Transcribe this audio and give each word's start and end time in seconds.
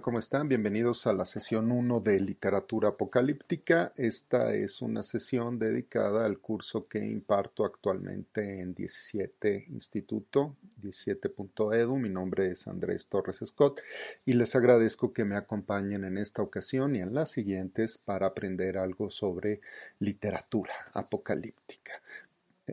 ¿Cómo 0.00 0.18
están? 0.18 0.48
Bienvenidos 0.48 1.06
a 1.06 1.12
la 1.12 1.24
sesión 1.24 1.70
1 1.70 2.00
de 2.00 2.20
Literatura 2.20 2.88
Apocalíptica. 2.88 3.92
Esta 3.96 4.52
es 4.52 4.82
una 4.82 5.02
sesión 5.02 5.58
dedicada 5.58 6.26
al 6.26 6.38
curso 6.38 6.86
que 6.86 6.98
imparto 6.98 7.64
actualmente 7.64 8.60
en 8.60 8.74
17 8.74 9.66
Instituto, 9.70 10.56
17.edu. 10.82 11.96
Mi 11.98 12.08
nombre 12.08 12.50
es 12.50 12.66
Andrés 12.66 13.06
Torres 13.06 13.40
Scott 13.44 13.80
y 14.24 14.34
les 14.34 14.54
agradezco 14.54 15.12
que 15.12 15.24
me 15.24 15.36
acompañen 15.36 16.04
en 16.04 16.18
esta 16.18 16.42
ocasión 16.42 16.96
y 16.96 17.00
en 17.00 17.14
las 17.14 17.30
siguientes 17.30 17.96
para 17.96 18.26
aprender 18.26 18.78
algo 18.78 19.08
sobre 19.08 19.60
literatura 20.00 20.74
apocalíptica. 20.92 22.02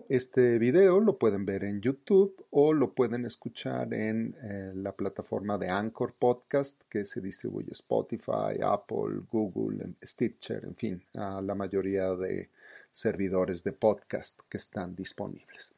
Este 0.09 0.57
video 0.57 0.99
lo 0.99 1.19
pueden 1.19 1.45
ver 1.45 1.63
en 1.63 1.79
YouTube 1.79 2.47
o 2.49 2.73
lo 2.73 2.91
pueden 2.91 3.25
escuchar 3.25 3.93
en 3.93 4.35
eh, 4.41 4.71
la 4.73 4.91
plataforma 4.91 5.59
de 5.59 5.69
Anchor 5.69 6.13
Podcast 6.17 6.81
que 6.89 7.05
se 7.05 7.21
distribuye 7.21 7.71
Spotify, 7.73 8.59
Apple, 8.63 9.21
Google, 9.31 9.93
Stitcher, 10.03 10.65
en 10.65 10.75
fin, 10.75 11.03
a 11.13 11.41
la 11.41 11.53
mayoría 11.53 12.15
de 12.15 12.49
servidores 12.91 13.63
de 13.63 13.73
podcast 13.73 14.39
que 14.49 14.57
están 14.57 14.95
disponibles. 14.95 15.75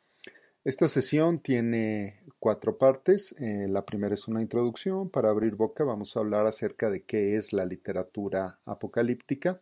Esta 0.63 0.87
sesión 0.87 1.39
tiene 1.39 2.21
cuatro 2.39 2.77
partes. 2.77 3.35
Eh, 3.37 3.67
la 3.69 3.85
primera 3.85 4.15
es 4.15 4.27
una 4.29 4.41
introducción. 4.41 5.09
Para 5.09 5.29
abrir 5.29 5.55
boca 5.55 5.83
vamos 5.83 6.15
a 6.15 6.21
hablar 6.21 6.47
acerca 6.47 6.89
de 6.89 7.03
qué 7.03 7.35
es 7.35 7.53
la 7.53 7.65
literatura 7.65 8.59
apocalíptica. 8.65 9.59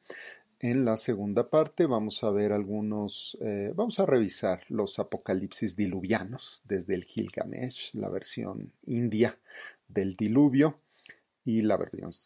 En 0.64 0.86
la 0.86 0.95
segunda 0.95 1.45
parte 1.45 1.88
vamos 1.88 2.23
a 2.23 2.31
ver 2.31 2.53
algunos, 2.53 3.38
eh, 3.42 3.73
vamos 3.75 4.00
a 4.00 4.06
revisar 4.06 4.61
los 4.69 4.97
apocalipsis 4.97 5.75
diluvianos 5.75 6.61
desde 6.64 6.95
el 6.95 7.03
Gilgamesh, 7.03 7.94
la 7.95 8.08
versión 8.08 8.72
india 8.86 9.38
del 9.89 10.16
diluvio 10.16 10.80
y 11.44 11.64
la, 11.64 11.78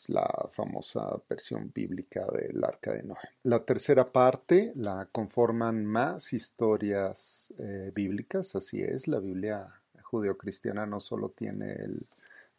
la 0.10 0.50
famosa 0.52 1.20
versión 1.28 1.72
bíblica 1.74 2.28
del 2.28 2.64
Arca 2.64 2.94
de 2.94 3.02
Noé. 3.02 3.18
La 3.42 3.66
tercera 3.66 4.12
parte 4.12 4.72
la 4.76 5.10
conforman 5.12 5.84
más 5.84 6.32
historias 6.32 7.52
eh, 7.58 7.92
bíblicas, 7.96 8.56
así 8.56 8.84
es, 8.84 9.08
la 9.08 9.18
Biblia 9.18 9.68
judeocristiana 10.04 10.86
no 10.86 11.00
solo 11.00 11.30
tiene 11.30 11.72
el 11.72 12.06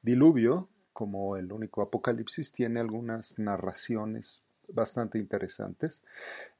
diluvio 0.02 0.68
como 0.92 1.36
el 1.36 1.52
único 1.52 1.82
apocalipsis, 1.82 2.50
tiene 2.50 2.80
algunas 2.80 3.38
narraciones 3.38 4.47
bastante 4.74 5.18
interesantes. 5.18 6.02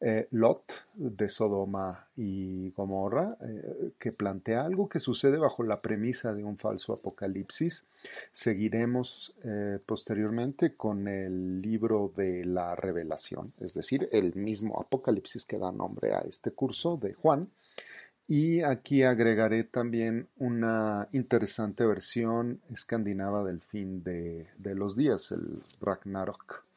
Eh, 0.01 0.29
Lot 0.33 0.73
de 0.95 1.29
Sodoma 1.29 2.09
y 2.17 2.71
Gomorra, 2.71 3.37
eh, 3.41 3.93
que 3.99 4.13
plantea 4.13 4.65
algo 4.65 4.89
que 4.89 5.01
sucede 5.01 5.39
bajo 5.39 5.63
la 5.63 5.81
premisa 5.81 6.35
de 6.35 6.45
un 6.45 6.59
falso 6.59 6.93
apocalipsis. 6.93 7.87
Seguiremos 8.33 9.35
eh, 9.45 9.79
posteriormente 9.87 10.75
con 10.75 11.09
el 11.09 11.61
libro 11.61 12.13
de 12.17 12.45
la 12.45 12.75
revelación, 12.77 13.47
es 13.61 13.75
decir, 13.75 14.09
el 14.13 14.35
mismo 14.35 14.81
apocalipsis 14.81 15.45
que 15.45 15.59
da 15.59 15.73
nombre 15.73 16.15
a 16.15 16.21
este 16.21 16.53
curso 16.53 16.97
de 16.97 17.15
Juan. 17.15 17.49
Y 18.31 18.61
aquí 18.63 19.05
agregaré 19.05 19.65
también 19.65 20.29
una 20.37 21.09
interesante 21.13 21.87
versión 21.87 22.61
escandinava 22.71 23.43
del 23.43 23.63
fin 23.63 24.03
de, 24.03 24.47
de 24.59 24.75
los 24.75 24.97
días, 24.97 25.33
el 25.33 25.63
Ragnarok. 25.81 26.68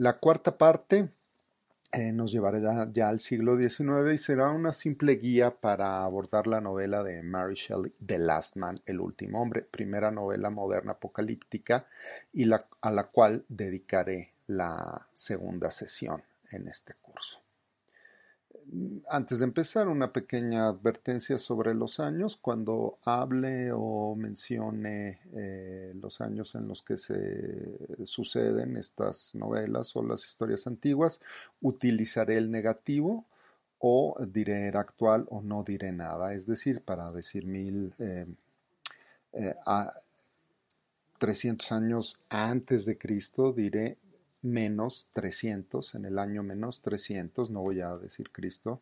La 0.00 0.12
cuarta 0.12 0.56
parte 0.56 1.08
eh, 1.90 2.12
nos 2.12 2.30
llevará 2.30 2.88
ya 2.92 3.08
al 3.08 3.18
siglo 3.18 3.56
XIX 3.56 4.14
y 4.14 4.18
será 4.18 4.52
una 4.52 4.72
simple 4.72 5.16
guía 5.16 5.50
para 5.50 6.04
abordar 6.04 6.46
la 6.46 6.60
novela 6.60 7.02
de 7.02 7.20
Mary 7.24 7.56
Shelley, 7.56 7.92
The 8.06 8.20
Last 8.20 8.54
Man, 8.54 8.78
El 8.86 9.00
último 9.00 9.42
hombre, 9.42 9.62
primera 9.62 10.12
novela 10.12 10.50
moderna 10.50 10.92
apocalíptica 10.92 11.88
y 12.32 12.48
a 12.48 12.92
la 12.92 13.02
cual 13.10 13.44
dedicaré 13.48 14.34
la 14.46 15.08
segunda 15.12 15.72
sesión 15.72 16.22
en 16.52 16.68
este 16.68 16.94
curso. 16.94 17.40
Antes 19.08 19.38
de 19.38 19.44
empezar, 19.44 19.88
una 19.88 20.10
pequeña 20.10 20.68
advertencia 20.68 21.38
sobre 21.38 21.74
los 21.74 22.00
años. 22.00 22.36
Cuando 22.36 22.98
hable 23.04 23.72
o 23.72 24.14
mencione 24.14 25.20
eh, 25.34 25.92
los 25.94 26.20
años 26.20 26.54
en 26.54 26.68
los 26.68 26.82
que 26.82 26.98
se 26.98 28.04
suceden 28.04 28.76
estas 28.76 29.34
novelas 29.34 29.96
o 29.96 30.02
las 30.02 30.24
historias 30.26 30.66
antiguas, 30.66 31.20
utilizaré 31.62 32.36
el 32.36 32.50
negativo 32.50 33.24
o 33.78 34.16
diré 34.26 34.66
era 34.66 34.80
actual 34.80 35.26
o 35.30 35.40
no 35.40 35.62
diré 35.62 35.92
nada. 35.92 36.34
Es 36.34 36.46
decir, 36.46 36.82
para 36.82 37.10
decir 37.10 37.46
mil 37.46 37.94
eh, 37.98 38.26
eh, 39.32 39.54
a 39.64 39.94
300 41.18 41.72
años 41.72 42.18
antes 42.28 42.84
de 42.84 42.98
Cristo, 42.98 43.52
diré 43.52 43.96
menos 44.42 45.10
300, 45.12 45.94
en 45.94 46.04
el 46.04 46.18
año 46.18 46.42
menos 46.42 46.80
300, 46.82 47.50
no 47.50 47.60
voy 47.60 47.80
a 47.80 47.96
decir 47.96 48.30
Cristo, 48.30 48.80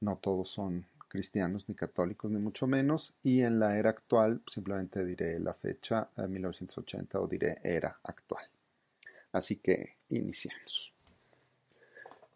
no 0.00 0.16
todos 0.16 0.50
son 0.50 0.86
cristianos 1.08 1.68
ni 1.68 1.74
católicos 1.74 2.30
ni 2.30 2.38
mucho 2.38 2.66
menos, 2.66 3.14
y 3.22 3.42
en 3.42 3.58
la 3.58 3.76
era 3.76 3.90
actual 3.90 4.40
simplemente 4.46 5.04
diré 5.04 5.38
la 5.38 5.54
fecha 5.54 6.08
1980 6.16 7.20
o 7.20 7.26
diré 7.26 7.58
era 7.62 7.98
actual. 8.02 8.44
Así 9.32 9.56
que 9.56 9.96
iniciamos. 10.08 10.92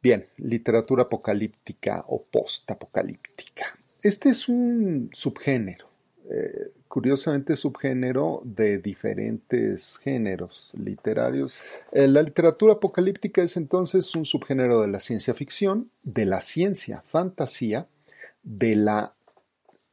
Bien, 0.03 0.29
literatura 0.37 1.03
apocalíptica 1.05 2.05
o 2.09 2.23
post-apocalíptica. 2.25 3.67
Este 4.03 4.31
es 4.31 4.49
un 4.49 5.11
subgénero. 5.13 5.89
Eh, 6.31 6.73
curiosamente 6.97 7.57
subgénero 7.57 8.41
de 8.43 8.79
diferentes 8.79 9.99
géneros 9.99 10.73
literarios. 10.83 11.59
Eh, 11.93 12.09
la 12.09 12.23
literatura 12.23 12.73
apocalíptica 12.73 13.43
es 13.43 13.59
entonces 13.59 14.15
un 14.15 14.25
subgénero 14.25 14.81
de 14.81 14.89
la 14.89 15.01
ciencia 15.01 15.35
ficción, 15.35 15.91
de 16.05 16.25
la 16.25 16.41
ciencia 16.41 17.03
fantasía, 17.03 17.87
de 18.43 18.77
la 18.77 19.13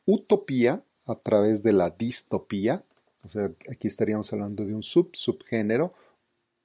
utopía 0.06 0.81
a 1.06 1.16
través 1.16 1.62
de 1.62 1.74
la 1.74 1.90
distopía, 1.90 2.86
o 3.25 3.28
sea, 3.28 3.52
aquí 3.70 3.90
estaríamos 3.90 4.32
hablando 4.32 4.64
de 4.64 4.73
un 4.73 4.82
sub-subgénero, 4.82 5.94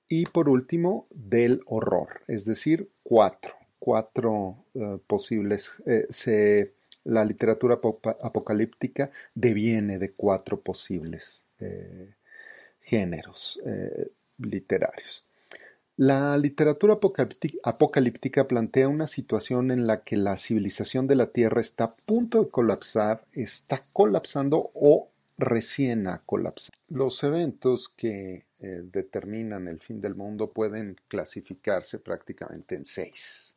y 0.08 0.24
por 0.26 0.48
último 0.48 1.08
del 1.10 1.62
horror, 1.66 2.20
es 2.28 2.44
decir, 2.44 2.88
cuatro, 3.02 3.54
cuatro 3.80 4.54
eh, 4.74 4.98
posibles, 5.04 5.82
se 6.10 6.77
la 7.08 7.24
literatura 7.24 7.78
apocalíptica 8.22 9.10
deviene 9.34 9.98
de 9.98 10.12
cuatro 10.12 10.60
posibles 10.60 11.46
eh, 11.58 12.14
géneros 12.82 13.60
eh, 13.64 14.08
literarios. 14.38 15.24
La 15.96 16.36
literatura 16.36 16.98
apocalíptica 17.64 18.46
plantea 18.46 18.88
una 18.88 19.06
situación 19.06 19.70
en 19.70 19.86
la 19.86 20.02
que 20.02 20.16
la 20.18 20.36
civilización 20.36 21.06
de 21.06 21.16
la 21.16 21.28
Tierra 21.28 21.62
está 21.62 21.84
a 21.84 21.96
punto 21.96 22.44
de 22.44 22.50
colapsar, 22.50 23.24
está 23.32 23.82
colapsando 23.92 24.70
o 24.74 25.08
recién 25.38 26.08
ha 26.08 26.18
colapsado. 26.26 26.78
Los 26.88 27.24
eventos 27.24 27.88
que 27.88 28.44
eh, 28.60 28.82
determinan 28.84 29.66
el 29.66 29.80
fin 29.80 30.00
del 30.00 30.14
mundo 30.14 30.50
pueden 30.50 30.96
clasificarse 31.08 31.98
prácticamente 31.98 32.74
en 32.74 32.84
seis 32.84 33.47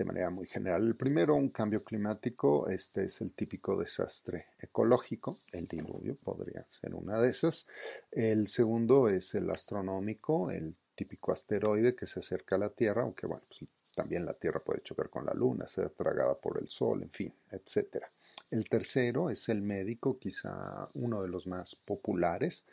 de 0.00 0.06
manera 0.06 0.30
muy 0.30 0.46
general. 0.46 0.86
El 0.86 0.96
primero, 0.96 1.34
un 1.34 1.50
cambio 1.50 1.84
climático, 1.84 2.70
este 2.70 3.04
es 3.04 3.20
el 3.20 3.32
típico 3.32 3.78
desastre 3.78 4.46
ecológico, 4.58 5.36
el 5.52 5.66
diluvio 5.66 6.16
podría 6.16 6.64
ser 6.66 6.94
una 6.94 7.20
de 7.20 7.28
esas. 7.28 7.66
El 8.10 8.48
segundo 8.48 9.10
es 9.10 9.34
el 9.34 9.50
astronómico, 9.50 10.50
el 10.50 10.74
típico 10.94 11.32
asteroide 11.32 11.94
que 11.94 12.06
se 12.06 12.20
acerca 12.20 12.56
a 12.56 12.60
la 12.60 12.70
Tierra, 12.70 13.02
aunque 13.02 13.26
bueno, 13.26 13.44
pues, 13.46 13.68
también 13.94 14.24
la 14.24 14.32
Tierra 14.32 14.60
puede 14.60 14.80
chocar 14.80 15.10
con 15.10 15.26
la 15.26 15.34
Luna, 15.34 15.68
ser 15.68 15.90
tragada 15.90 16.34
por 16.34 16.58
el 16.58 16.70
Sol, 16.70 17.02
en 17.02 17.10
fin, 17.10 17.34
etc. 17.50 18.02
El 18.50 18.70
tercero 18.70 19.28
es 19.28 19.50
el 19.50 19.60
médico, 19.60 20.18
quizá 20.18 20.88
uno 20.94 21.22
de 21.22 21.28
los 21.28 21.46
más 21.46 21.74
populares, 21.74 22.64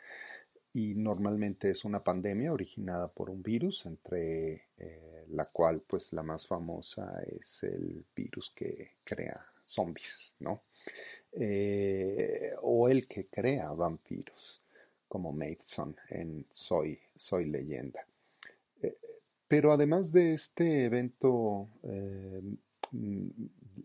y 0.78 0.94
normalmente 0.94 1.70
es 1.70 1.84
una 1.84 2.04
pandemia 2.04 2.52
originada 2.52 3.08
por 3.08 3.30
un 3.30 3.42
virus, 3.42 3.84
entre 3.86 4.68
eh, 4.78 5.24
la 5.30 5.44
cual 5.46 5.82
pues 5.88 6.12
la 6.12 6.22
más 6.22 6.46
famosa 6.46 7.20
es 7.26 7.64
el 7.64 8.04
virus 8.14 8.52
que 8.54 8.92
crea 9.02 9.44
zombies, 9.64 10.36
¿no? 10.38 10.62
Eh, 11.32 12.52
o 12.62 12.88
el 12.88 13.08
que 13.08 13.26
crea 13.26 13.72
vampiros, 13.72 14.62
como 15.08 15.32
Mason 15.32 15.96
en 16.10 16.46
Soy, 16.52 16.96
Soy 17.16 17.46
leyenda. 17.46 18.06
Eh, 18.80 18.94
pero 19.48 19.72
además 19.72 20.12
de 20.12 20.34
este 20.34 20.84
evento 20.84 21.70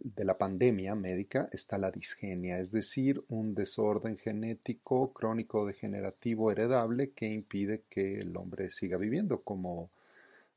de 0.02 0.24
la 0.26 0.36
pandemia 0.36 0.96
médica 0.96 1.50
está 1.52 1.78
la 1.78 1.92
disgenia, 1.92 2.60
es 2.60 2.72
decir, 2.72 3.24
un 3.30 3.54
desorden 3.54 4.18
genético 4.18 5.12
crónico 5.14 5.66
degenerativo 5.66 6.52
heredable 6.52 7.12
que 7.12 7.28
impide 7.28 7.84
que 7.90 8.20
el 8.20 8.36
hombre 8.38 8.70
siga 8.70 8.98
viviendo, 8.98 9.42
como 9.42 9.90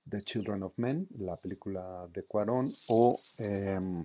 The 0.08 0.22
Children 0.22 0.62
of 0.62 0.78
Men, 0.78 1.08
la 1.18 1.36
película 1.36 2.08
de 2.12 2.22
Cuarón, 2.22 2.70
o 2.88 3.18
em, 3.38 4.04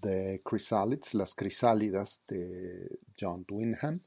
The 0.00 0.42
Chrysalids, 0.44 1.14
las 1.14 1.34
crisálidas 1.34 2.20
de 2.28 2.88
John 3.18 3.46
Wyndham. 3.50 4.00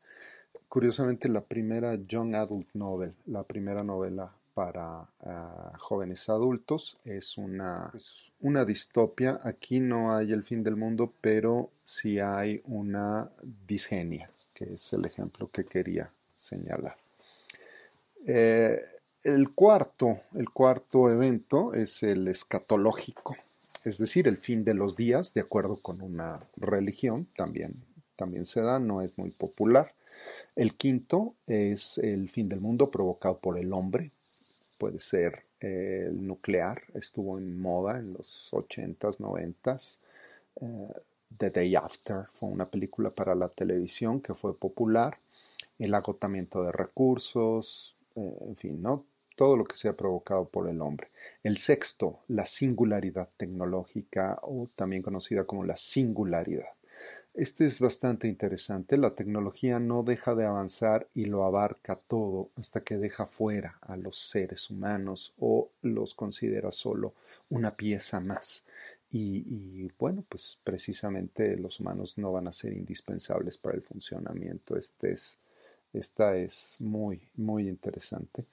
curiosamente 0.70 1.30
la 1.30 1.42
primera 1.42 1.96
Young 1.96 2.36
Adult 2.36 2.68
Novel, 2.74 3.14
la 3.28 3.44
primera 3.44 3.84
novela 3.84 4.34
para 4.58 5.08
ah, 5.22 5.74
jóvenes 5.78 6.30
adultos. 6.30 6.98
Es 7.06 7.38
una, 7.38 7.94
una 8.40 8.66
distopia. 8.66 9.38
Aquí 9.44 9.80
no 9.80 10.16
hay 10.16 10.32
el 10.32 10.44
fin 10.44 10.64
del 10.64 10.76
mundo, 10.76 11.14
pero 11.22 11.70
sí 11.84 12.20
hay 12.20 12.64
una 12.66 13.30
disgenia, 13.68 14.28
que 14.56 14.74
es 14.74 14.94
el 14.94 15.06
ejemplo 15.06 15.48
que 15.48 15.64
quería 15.64 16.12
señalar. 16.36 16.98
Eh, 18.26 18.82
el 19.24 19.52
cuarto, 19.52 20.22
el 20.34 20.50
cuarto 20.50 21.12
evento 21.12 21.76
es 21.76 22.02
el 22.02 22.28
escatológico, 22.28 23.38
es 23.84 24.00
decir, 24.00 24.28
el 24.28 24.38
fin 24.38 24.64
de 24.64 24.74
los 24.74 24.96
días, 24.96 25.36
de 25.36 25.42
acuerdo 25.42 25.78
con 25.78 26.02
una 26.02 26.40
religión, 26.56 27.28
también, 27.36 27.76
también 28.16 28.46
se 28.46 28.62
da, 28.62 28.80
no 28.80 29.04
es 29.04 29.20
muy 29.20 29.30
popular. 29.30 29.94
El 30.56 30.74
quinto 30.74 31.36
es 31.46 32.00
el 32.00 32.30
fin 32.32 32.50
del 32.50 32.60
mundo 32.60 32.90
provocado 32.90 33.38
por 33.38 33.60
el 33.60 33.72
hombre, 33.72 34.12
puede 34.78 35.00
ser 35.00 35.44
eh, 35.60 36.06
el 36.08 36.26
nuclear, 36.26 36.82
estuvo 36.94 37.38
en 37.38 37.60
moda 37.60 38.00
en 38.00 38.14
los 38.14 38.50
80s, 38.52 39.18
90s. 39.18 40.00
Eh, 40.62 40.94
The 41.36 41.50
Day 41.50 41.76
After 41.76 42.26
fue 42.32 42.50
una 42.50 42.68
película 42.68 43.10
para 43.10 43.36
la 43.36 43.50
televisión 43.50 44.22
que 44.22 44.34
fue 44.34 44.58
popular. 44.58 45.18
El 45.80 45.94
agotamiento 45.94 46.64
de 46.64 46.72
recursos, 46.72 47.96
eh, 48.16 48.38
en 48.42 48.56
fin, 48.56 48.82
¿no? 48.82 49.06
Todo 49.36 49.56
lo 49.58 49.66
que 49.66 49.76
sea 49.76 49.94
provocado 49.94 50.46
por 50.46 50.68
el 50.70 50.82
hombre. 50.82 51.10
El 51.44 51.58
sexto, 51.58 52.20
la 52.28 52.46
singularidad 52.46 53.30
tecnológica 53.38 54.40
o 54.42 54.68
también 54.76 55.04
conocida 55.04 55.46
como 55.46 55.64
la 55.64 55.78
singularidad. 55.78 56.77
Este 57.38 57.68
es 57.68 57.80
bastante 57.80 58.28
interesante. 58.28 58.98
La 58.98 59.14
tecnología 59.14 59.78
no 59.78 60.02
deja 60.02 60.34
de 60.34 60.46
avanzar 60.46 61.08
y 61.14 61.26
lo 61.26 61.44
abarca 61.44 61.96
todo 61.96 62.50
hasta 62.56 62.82
que 62.82 62.98
deja 62.98 63.28
fuera 63.28 63.78
a 63.82 63.96
los 63.96 64.18
seres 64.18 64.72
humanos 64.72 65.36
o 65.38 65.70
los 65.84 66.16
considera 66.16 66.72
solo 66.72 67.14
una 67.52 67.70
pieza 67.70 68.20
más. 68.20 68.66
Y, 69.12 69.88
bueno, 70.00 70.26
pues 70.28 70.58
precisamente 70.64 71.56
los 71.58 71.80
humanos 71.80 72.18
no 72.18 72.32
van 72.32 72.48
a 72.48 72.52
ser 72.52 72.74
indispensables 72.74 73.56
para 73.58 73.76
el 73.76 73.84
funcionamiento. 73.84 74.76
Este 74.76 75.12
es, 75.12 75.38
esta 75.94 76.36
es 76.36 76.78
muy, 76.80 77.22
muy 77.36 77.70
interesante. 77.70 78.46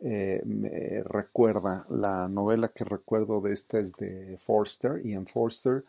Eh, 0.00 0.42
me 0.44 1.04
recuerda, 1.04 1.86
la 1.88 2.28
novela 2.28 2.66
que 2.66 2.82
recuerdo 2.82 3.40
de 3.40 3.52
esta 3.52 3.78
es 3.78 3.92
de 3.92 4.36
Forster, 4.40 5.00
Ian 5.06 5.28
Forster, 5.28 5.84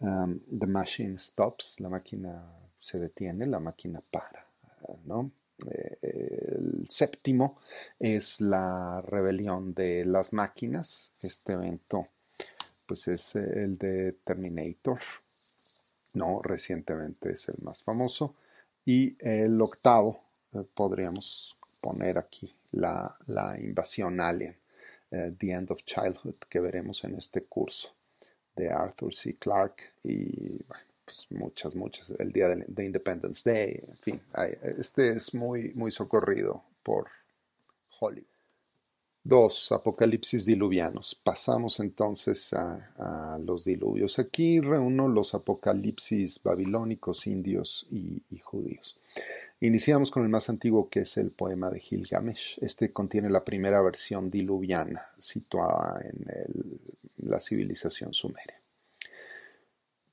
The 0.00 0.66
machine 0.66 1.18
stops, 1.18 1.80
la 1.80 1.88
máquina 1.88 2.42
se 2.78 3.00
detiene, 3.00 3.46
la 3.46 3.58
máquina 3.58 4.00
para, 4.10 4.46
¿no? 5.04 5.32
Eh, 5.66 5.98
el 6.02 6.86
séptimo 6.88 7.58
es 7.98 8.40
la 8.40 9.00
rebelión 9.02 9.74
de 9.74 10.04
las 10.04 10.32
máquinas. 10.32 11.12
Este 11.20 11.54
evento, 11.54 12.08
pues 12.86 13.08
es 13.08 13.34
el 13.34 13.76
de 13.76 14.12
Terminator. 14.24 15.00
No, 16.14 16.40
recientemente 16.42 17.32
es 17.32 17.48
el 17.48 17.56
más 17.62 17.82
famoso. 17.82 18.34
Y 18.84 19.16
el 19.20 19.60
octavo, 19.60 20.20
eh, 20.52 20.64
podríamos 20.74 21.56
poner 21.80 22.18
aquí 22.18 22.54
la, 22.72 23.16
invasión 23.60 24.20
alien, 24.20 24.56
eh, 25.10 25.34
The 25.36 25.50
End 25.50 25.70
of 25.70 25.84
Childhood, 25.84 26.36
que 26.48 26.60
veremos 26.60 27.04
en 27.04 27.16
este 27.16 27.42
curso 27.42 27.97
de 28.58 28.70
Arthur 28.70 29.14
C. 29.14 29.36
Clarke 29.36 29.84
y 30.04 30.58
pues 31.04 31.26
muchas, 31.30 31.74
muchas, 31.74 32.10
el 32.18 32.32
día 32.32 32.48
de, 32.48 32.84
Independence 32.84 33.50
Day, 33.50 33.80
en 33.82 33.96
fin, 33.96 34.20
este 34.78 35.10
es 35.10 35.32
muy, 35.32 35.72
muy 35.74 35.90
socorrido 35.90 36.62
por 36.82 37.06
Hollywood. 37.98 38.26
Dos, 39.24 39.72
apocalipsis 39.72 40.46
diluvianos. 40.46 41.14
Pasamos 41.14 41.80
entonces 41.80 42.52
a, 42.54 43.38
los 43.44 43.64
diluvios. 43.64 44.18
Aquí 44.18 44.60
reúno 44.60 45.06
los 45.06 45.34
apocalipsis 45.34 46.42
babilónicos, 46.42 47.26
indios 47.26 47.86
y, 47.90 48.22
judíos. 48.38 48.96
Iniciamos 49.60 50.10
con 50.10 50.22
el 50.22 50.28
más 50.28 50.48
antiguo 50.48 50.88
que 50.88 51.00
es 51.00 51.18
el 51.18 51.30
poema 51.30 51.68
de 51.68 51.80
Gilgamesh. 51.80 52.58
Este 52.62 52.90
contiene 52.92 53.28
la 53.28 53.44
primera 53.44 53.82
versión 53.82 54.30
diluviana 54.30 55.02
situada 55.18 56.00
en 56.02 56.26
el 56.30 56.80
la 57.18 57.40
civilización 57.40 58.14
sumeria. 58.14 58.60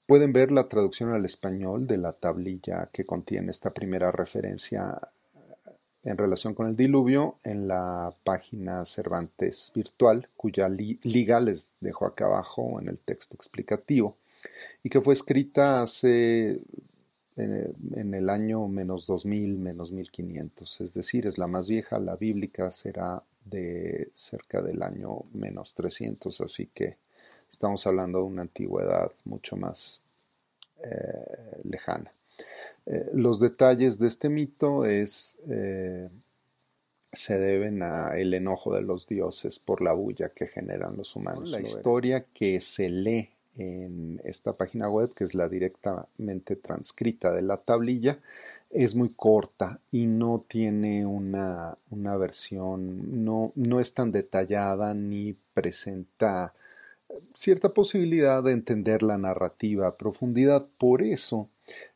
Pueden 0.05 0.33
ver 0.33 0.51
la 0.51 0.69
traducción 0.69 1.11
al 1.11 1.25
español 1.25 1.87
de 1.87 1.97
la 1.97 2.13
tablilla 2.13 2.89
que 2.93 3.05
contiene 3.05 3.51
esta 3.51 3.71
primera 3.71 4.11
referencia 4.11 4.99
en 6.03 6.17
relación 6.17 6.53
con 6.53 6.67
el 6.67 6.75
diluvio 6.75 7.39
en 7.43 7.67
la 7.67 8.13
página 8.23 8.85
Cervantes 8.85 9.71
virtual, 9.73 10.29
cuya 10.37 10.69
liga 10.69 11.39
les 11.39 11.73
dejo 11.79 12.05
acá 12.05 12.25
abajo 12.25 12.79
en 12.79 12.89
el 12.89 12.99
texto 12.99 13.35
explicativo, 13.35 14.15
y 14.83 14.89
que 14.89 15.01
fue 15.01 15.15
escrita 15.15 15.81
hace 15.81 16.61
en 17.35 18.13
el 18.13 18.29
año 18.29 18.67
menos 18.67 19.07
2000, 19.07 19.57
menos 19.57 19.91
1500, 19.91 20.81
es 20.81 20.93
decir, 20.93 21.25
es 21.25 21.37
la 21.37 21.47
más 21.47 21.67
vieja, 21.67 21.99
la 21.99 22.15
bíblica 22.15 22.71
será 22.71 23.23
de 23.45 24.09
cerca 24.13 24.61
del 24.61 24.81
año 24.83 25.21
menos 25.33 25.73
300, 25.75 26.41
así 26.41 26.69
que 26.73 26.97
estamos 27.49 27.85
hablando 27.87 28.19
de 28.19 28.25
una 28.25 28.41
antigüedad 28.41 29.11
mucho 29.23 29.55
más 29.55 30.01
eh, 30.83 31.61
lejana. 31.63 32.11
Eh, 32.85 33.09
los 33.13 33.39
detalles 33.39 33.97
de 33.97 34.07
este 34.07 34.29
mito 34.29 34.85
es 34.85 35.37
eh, 35.49 36.09
se 37.13 37.39
deben 37.39 37.81
a 37.81 38.17
el 38.17 38.33
enojo 38.33 38.75
de 38.75 38.81
los 38.81 39.07
dioses 39.07 39.59
por 39.59 39.81
la 39.81 39.93
bulla 39.93 40.29
que 40.29 40.47
generan 40.47 40.97
los 40.97 41.15
humanos. 41.15 41.49
La 41.49 41.61
historia 41.61 42.25
que 42.33 42.59
se 42.59 42.89
lee 42.89 43.29
en 43.57 44.21
esta 44.25 44.53
página 44.53 44.89
web, 44.89 45.13
que 45.13 45.23
es 45.23 45.33
la 45.33 45.47
directamente 45.47 46.57
transcrita 46.57 47.31
de 47.31 47.41
la 47.41 47.57
tablilla, 47.57 48.19
es 48.75 48.93
muy 48.93 49.09
corta 49.09 49.79
y 49.89 50.05
no 50.05 50.43
tiene 50.47 51.05
una, 51.05 51.77
una 51.89 52.17
versión, 52.17 53.23
no, 53.23 53.53
no 53.55 53.79
es 53.79 53.93
tan 53.93 54.11
detallada 54.11 54.93
ni 54.93 55.33
presenta 55.53 56.53
cierta 57.33 57.69
posibilidad 57.69 58.43
de 58.43 58.51
entender 58.51 59.01
la 59.01 59.17
narrativa 59.17 59.87
a 59.87 59.93
profundidad. 59.93 60.67
Por 60.77 61.03
eso 61.03 61.47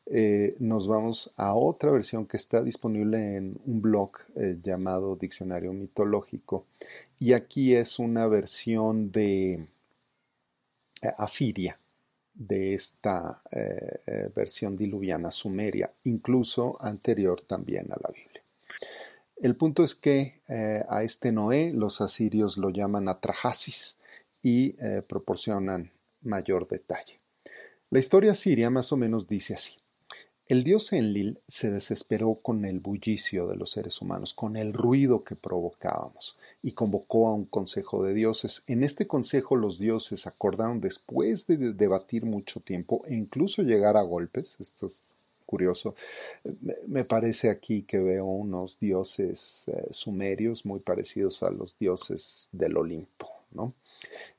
eh, 0.06 0.56
nos 0.58 0.88
vamos 0.88 1.32
a 1.36 1.54
otra 1.54 1.90
versión 1.90 2.26
que 2.26 2.38
está 2.38 2.62
disponible 2.62 3.36
en 3.36 3.58
un 3.66 3.82
blog 3.82 4.12
eh, 4.36 4.58
llamado 4.62 5.16
Diccionario 5.16 5.74
Mitológico. 5.74 6.64
Y 7.18 7.34
aquí 7.34 7.74
es 7.74 7.98
una 7.98 8.26
versión 8.26 9.12
de 9.12 9.52
eh, 11.02 11.12
Asiria, 11.18 11.78
de 12.40 12.74
esta 12.74 13.42
versión 14.34 14.76
diluviana 14.76 15.30
sumeria, 15.30 15.92
incluso 16.04 16.76
anterior 16.80 17.42
también 17.42 17.92
a 17.92 17.96
la 18.02 18.08
Biblia. 18.08 18.42
El 19.36 19.56
punto 19.56 19.84
es 19.84 19.94
que 19.94 20.40
a 20.88 21.02
este 21.02 21.32
Noé 21.32 21.72
los 21.72 22.00
asirios 22.00 22.56
lo 22.56 22.70
llaman 22.70 23.08
Atrahasis, 23.08 23.98
y 24.42 24.76
eh, 24.80 25.02
proporcionan 25.06 25.90
mayor 26.22 26.66
detalle. 26.68 27.20
La 27.90 27.98
historia 27.98 28.34
siria 28.34 28.70
más 28.70 28.92
o 28.92 28.96
menos 28.96 29.26
dice 29.26 29.54
así. 29.54 29.76
El 30.50 30.64
dios 30.64 30.92
Enlil 30.92 31.38
se 31.46 31.70
desesperó 31.70 32.34
con 32.34 32.64
el 32.64 32.80
bullicio 32.80 33.46
de 33.46 33.54
los 33.54 33.70
seres 33.70 34.02
humanos, 34.02 34.34
con 34.34 34.56
el 34.56 34.72
ruido 34.72 35.22
que 35.22 35.36
provocábamos, 35.36 36.36
y 36.60 36.72
convocó 36.72 37.28
a 37.28 37.34
un 37.34 37.44
consejo 37.44 38.04
de 38.04 38.14
dioses. 38.14 38.64
En 38.66 38.82
este 38.82 39.06
consejo 39.06 39.54
los 39.54 39.78
dioses 39.78 40.26
acordaron 40.26 40.80
después 40.80 41.46
de 41.46 41.56
debatir 41.72 42.24
mucho 42.24 42.58
tiempo 42.58 43.02
e 43.06 43.14
incluso 43.14 43.62
llegar 43.62 43.96
a 43.96 44.02
golpes. 44.02 44.56
Esto 44.58 44.88
es 44.88 45.12
curioso. 45.46 45.94
Me 46.88 47.04
parece 47.04 47.48
aquí 47.48 47.82
que 47.82 48.00
veo 48.00 48.24
unos 48.24 48.76
dioses 48.80 49.68
eh, 49.68 49.86
sumerios 49.92 50.66
muy 50.66 50.80
parecidos 50.80 51.44
a 51.44 51.50
los 51.50 51.78
dioses 51.78 52.48
del 52.50 52.76
Olimpo, 52.76 53.28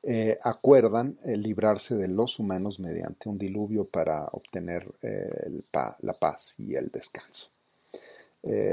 Eh, 0.03 0.39
acuerdan 0.41 1.17
eh, 1.23 1.37
librarse 1.37 1.95
de 1.95 2.07
los 2.07 2.39
humanos 2.39 2.79
mediante 2.79 3.29
un 3.29 3.37
diluvio 3.37 3.85
para 3.85 4.25
obtener 4.31 4.87
eh, 5.01 5.61
la 5.99 6.13
paz 6.13 6.55
y 6.57 6.75
el 6.75 6.89
descanso. 6.89 7.49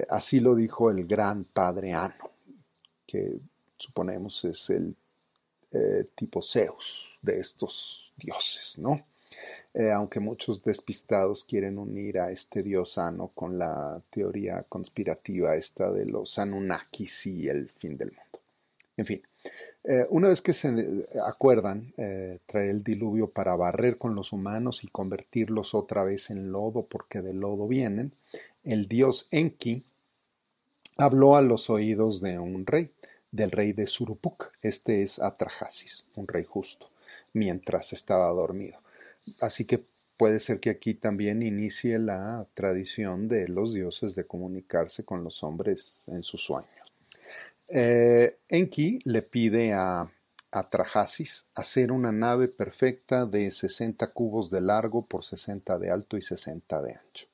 así 0.09 0.41
lo 0.41 0.55
dijo 0.55 0.91
el 0.91 1.07
gran 1.07 1.45
padre 1.45 1.93
Ano, 1.93 2.31
que 3.07 3.39
suponemos 3.77 4.45
es 4.45 4.71
el 4.71 4.97
tipo 6.15 6.41
Zeus 6.41 7.19
de 7.21 7.41
estos 7.41 8.15
dioses, 8.17 8.79
¿no? 8.79 9.05
aunque 9.95 10.19
muchos 10.19 10.65
despistados 10.65 11.45
quieren 11.45 11.79
unir 11.79 12.19
a 12.19 12.31
este 12.33 12.63
dios 12.63 12.97
Ano 12.97 13.31
con 13.35 13.59
la 13.59 14.03
teoría 14.11 14.65
conspirativa 14.69 15.55
esta 15.55 15.93
de 15.93 16.07
los 16.07 16.39
Anunnakis 16.39 17.27
y 17.27 17.49
el 17.49 17.69
fin 17.69 17.97
del 17.99 18.09
mundo. 18.09 18.41
En 18.97 19.05
fin, 19.05 19.23
eh, 19.85 20.07
una 20.11 20.29
vez 20.29 20.43
que 20.43 20.53
se 20.53 21.07
acuerdan 21.25 21.93
eh, 21.97 22.39
traer 22.47 22.71
el 22.71 22.83
diluvio 22.83 23.29
para 23.29 23.57
barrer 23.57 23.97
con 23.97 24.15
los 24.15 24.33
humanos 24.33 24.85
y 24.85 24.89
convertirlos 24.89 25.75
otra 25.75 26.05
vez 26.05 26.31
en 26.31 26.53
lodo 26.53 26.87
porque 26.89 27.23
de 27.23 27.33
lodo 27.33 27.69
vienen, 27.69 28.13
el 28.65 28.87
dios 28.87 29.29
Enki 29.31 29.85
habló 30.97 31.37
a 31.37 31.43
los 31.43 31.71
oídos 31.71 32.21
de 32.21 32.39
un 32.39 32.67
rey, 32.67 32.91
del 33.31 33.51
rey 33.51 33.73
de 33.73 33.87
Surupuk. 33.87 34.51
Este 34.63 35.03
es 35.03 35.21
Atrahasis, 35.21 36.07
un 36.17 36.27
rey 36.27 36.45
justo, 36.45 36.91
mientras 37.33 37.93
estaba 37.93 38.27
dormido. 38.29 38.79
Así 39.41 39.65
que 39.65 39.83
puede 40.17 40.41
ser 40.41 40.59
que 40.59 40.71
aquí 40.71 40.95
también 40.95 41.43
inicie 41.43 41.99
la 41.99 42.47
tradición 42.55 43.29
de 43.29 43.49
los 43.49 43.73
dioses 43.73 44.15
de 44.17 44.27
comunicarse 44.27 45.05
con 45.05 45.23
los 45.23 45.43
hombres 45.45 46.09
en 46.09 46.23
sus 46.23 46.43
sueños. 46.43 46.88
Eh, 47.71 48.39
Enki 48.49 48.99
le 49.05 49.23
pide 49.23 49.73
a 49.73 50.11
Atrahasis 50.51 51.47
hacer 51.55 51.93
una 51.93 52.11
nave 52.11 52.49
perfecta 52.49 53.27
de 53.27 53.51
60 53.51 54.07
cubos 54.09 54.51
de 54.51 54.63
largo 54.63 55.05
por 55.05 55.23
60 55.23 55.79
de 55.79 55.91
alto 55.91 56.17
y 56.17 56.23
60 56.23 56.81
de 56.81 56.93
ancho. 56.93 57.27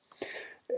Eh, 0.67 0.73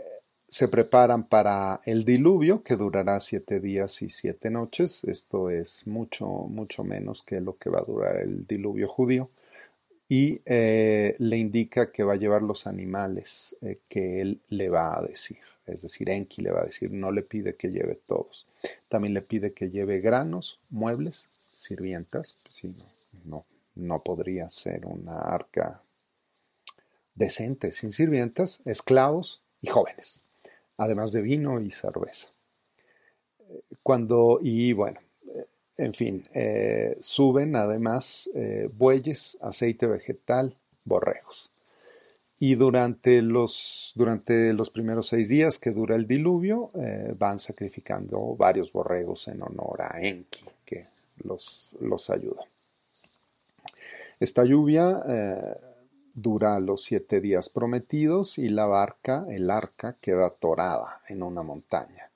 se 0.46 0.68
preparan 0.68 1.24
para 1.24 1.80
el 1.84 2.04
diluvio 2.04 2.62
que 2.62 2.76
durará 2.76 3.20
siete 3.20 3.58
días 3.58 4.00
y 4.02 4.08
siete 4.08 4.50
noches. 4.50 5.02
Esto 5.04 5.50
es 5.50 5.86
mucho, 5.86 6.26
mucho 6.26 6.84
menos 6.84 7.22
que 7.24 7.40
lo 7.40 7.56
que 7.56 7.70
va 7.70 7.80
a 7.80 7.84
durar 7.84 8.16
el 8.18 8.46
diluvio 8.46 8.88
judío. 8.88 9.30
Y 10.08 10.40
eh, 10.46 11.16
le 11.18 11.36
indica 11.36 11.90
que 11.90 12.04
va 12.04 12.14
a 12.14 12.16
llevar 12.16 12.42
los 12.42 12.66
animales 12.66 13.56
que 13.88 14.20
él 14.22 14.40
le 14.48 14.70
va 14.70 14.96
a 14.96 15.02
decir. 15.02 15.47
Es 15.68 15.82
decir, 15.82 16.08
Enki 16.08 16.42
le 16.42 16.50
va 16.50 16.60
a 16.60 16.66
decir, 16.66 16.92
no 16.92 17.12
le 17.12 17.22
pide 17.22 17.56
que 17.56 17.70
lleve 17.70 17.94
todos. 18.06 18.46
También 18.88 19.14
le 19.14 19.22
pide 19.22 19.52
que 19.52 19.70
lleve 19.70 20.00
granos, 20.00 20.60
muebles, 20.70 21.28
sirvientas, 21.54 22.38
pues 22.42 22.74
no, 23.24 23.44
no, 23.74 23.98
podría 24.00 24.48
ser 24.50 24.86
una 24.86 25.18
arca 25.18 25.82
decente 27.14 27.72
sin 27.72 27.92
sirvientas, 27.92 28.60
esclavos 28.64 29.42
y 29.60 29.68
jóvenes, 29.68 30.24
además 30.76 31.12
de 31.12 31.22
vino 31.22 31.60
y 31.60 31.70
cerveza. 31.70 32.28
Cuando, 33.82 34.38
y 34.42 34.72
bueno, 34.72 35.00
en 35.78 35.94
fin, 35.94 36.28
eh, 36.34 36.96
suben 37.00 37.54
además 37.54 38.28
eh, 38.34 38.68
bueyes, 38.72 39.38
aceite 39.40 39.86
vegetal, 39.86 40.56
borregos. 40.84 41.52
Y 42.40 42.54
durante 42.54 43.20
los, 43.20 43.92
durante 43.96 44.52
los 44.52 44.70
primeros 44.70 45.08
seis 45.08 45.28
días 45.28 45.58
que 45.58 45.72
dura 45.72 45.96
el 45.96 46.06
diluvio, 46.06 46.70
eh, 46.74 47.12
van 47.18 47.40
sacrificando 47.40 48.36
varios 48.36 48.72
borregos 48.72 49.26
en 49.26 49.42
honor 49.42 49.82
a 49.82 49.98
Enki, 50.00 50.44
que 50.64 50.86
los, 51.24 51.74
los 51.80 52.10
ayuda. 52.10 52.42
Esta 54.20 54.44
lluvia 54.44 55.02
eh, 55.08 55.56
dura 56.14 56.60
los 56.60 56.84
siete 56.84 57.20
días 57.20 57.48
prometidos 57.48 58.38
y 58.38 58.48
la 58.50 58.66
barca, 58.66 59.26
el 59.28 59.50
arca, 59.50 59.96
queda 60.00 60.26
atorada 60.26 61.00
en 61.08 61.24
una 61.24 61.42
montaña. 61.42 62.08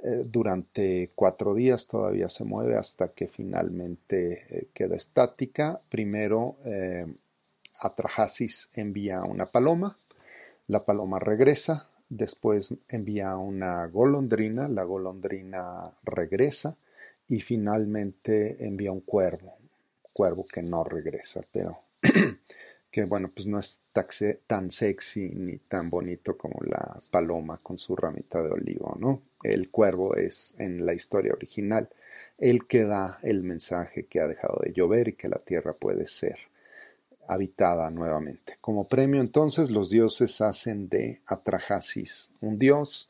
Eh, 0.00 0.24
durante 0.26 1.12
cuatro 1.14 1.54
días 1.54 1.86
todavía 1.86 2.28
se 2.28 2.44
mueve 2.44 2.76
hasta 2.76 3.08
que 3.08 3.26
finalmente 3.26 4.68
queda 4.74 4.96
estática. 4.96 5.80
Primero, 5.88 6.56
Atrahasis 7.82 8.70
envía 8.74 9.22
una 9.22 9.46
paloma, 9.46 9.96
la 10.68 10.80
paloma 10.80 11.18
regresa, 11.18 11.88
después 12.08 12.74
envía 12.88 13.36
una 13.36 13.86
golondrina, 13.86 14.68
la 14.68 14.84
golondrina 14.84 15.92
regresa, 16.04 16.76
y 17.28 17.40
finalmente 17.40 18.64
envía 18.64 18.92
un 18.92 19.00
cuervo, 19.00 19.56
cuervo 20.12 20.44
que 20.44 20.62
no 20.62 20.84
regresa, 20.84 21.42
pero 21.50 21.78
que 22.90 23.04
bueno, 23.04 23.30
pues 23.34 23.46
no 23.46 23.58
es 23.58 23.80
tan 24.46 24.70
sexy 24.70 25.30
ni 25.30 25.56
tan 25.56 25.88
bonito 25.88 26.36
como 26.36 26.60
la 26.62 27.00
paloma 27.10 27.58
con 27.62 27.78
su 27.78 27.96
ramita 27.96 28.42
de 28.42 28.50
olivo, 28.50 28.96
¿no? 29.00 29.22
El 29.42 29.70
cuervo 29.70 30.14
es 30.14 30.54
en 30.58 30.84
la 30.84 30.92
historia 30.92 31.32
original 31.32 31.88
el 32.36 32.66
que 32.66 32.84
da 32.84 33.18
el 33.22 33.42
mensaje 33.42 34.04
que 34.04 34.20
ha 34.20 34.28
dejado 34.28 34.60
de 34.62 34.72
llover 34.72 35.08
y 35.08 35.12
que 35.14 35.28
la 35.28 35.38
tierra 35.38 35.72
puede 35.72 36.06
ser 36.06 36.51
habitada 37.32 37.90
nuevamente. 37.90 38.56
Como 38.60 38.88
premio 38.88 39.20
entonces 39.20 39.70
los 39.70 39.90
dioses 39.90 40.40
hacen 40.40 40.88
de 40.88 41.20
Atrahasis 41.26 42.32
un 42.40 42.58
dios, 42.58 43.08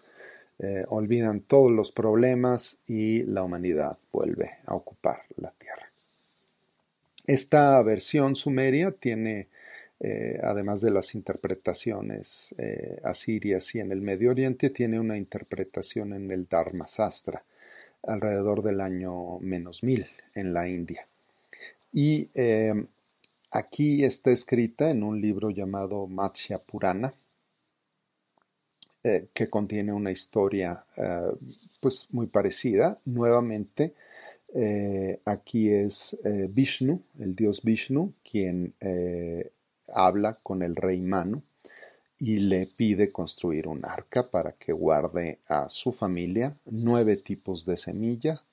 eh, 0.58 0.84
olvidan 0.88 1.40
todos 1.40 1.72
los 1.72 1.90
problemas 1.90 2.78
y 2.86 3.24
la 3.24 3.42
humanidad 3.42 3.98
vuelve 4.12 4.58
a 4.66 4.74
ocupar 4.74 5.22
la 5.36 5.50
tierra. 5.58 5.90
Esta 7.26 7.82
versión 7.82 8.36
sumeria 8.36 8.92
tiene, 8.92 9.48
eh, 10.00 10.38
además 10.42 10.80
de 10.80 10.90
las 10.90 11.14
interpretaciones 11.14 12.54
eh, 12.58 13.00
asirias 13.02 13.74
y 13.74 13.80
en 13.80 13.90
el 13.92 14.02
Medio 14.02 14.30
Oriente, 14.30 14.70
tiene 14.70 15.00
una 15.00 15.16
interpretación 15.16 16.12
en 16.12 16.30
el 16.30 16.46
Dharma 16.46 16.86
Sastra, 16.86 17.42
alrededor 18.02 18.62
del 18.62 18.80
año 18.80 19.38
menos 19.40 19.82
mil 19.82 20.06
en 20.34 20.52
la 20.52 20.68
India. 20.68 21.06
Y 21.92 22.30
aquí 23.52 24.02
está 24.02 24.30
escrita 24.30 24.90
en 24.90 25.02
un 25.02 25.20
libro 25.20 25.50
llamado 25.50 26.06
Matsya 26.06 26.58
Purana, 26.58 27.12
eh, 29.04 29.28
que 29.34 29.48
contiene 29.48 29.92
una 29.92 30.10
historia 30.10 30.84
eh, 30.96 31.32
pues 31.80 32.08
muy 32.10 32.26
parecida. 32.26 32.98
Nuevamente, 33.04 33.94
eh, 34.54 35.20
aquí 35.24 35.70
es 35.70 36.16
Vishnu, 36.22 37.02
el 37.18 37.34
dios 37.34 37.62
Vishnu, 37.62 38.12
quien 38.28 38.74
habla 39.88 40.38
con 40.42 40.62
el 40.62 40.74
rey 40.74 41.00
Manu 41.00 41.42
y 42.18 42.38
le 42.38 42.66
pide 42.66 43.10
construir 43.10 43.66
un 43.66 43.84
arca 43.84 44.22
para 44.22 44.52
que 44.52 44.72
guarde 44.72 45.40
a 45.48 45.68
su 45.68 45.92
familia 45.92 46.54
nueve 46.66 47.16
tipos 47.16 47.66
de 47.66 47.76
semillas 47.76 48.44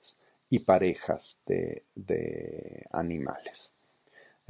y 0.50 0.58
parejas 0.58 1.38
de 1.46 2.84
animales. 2.90 3.72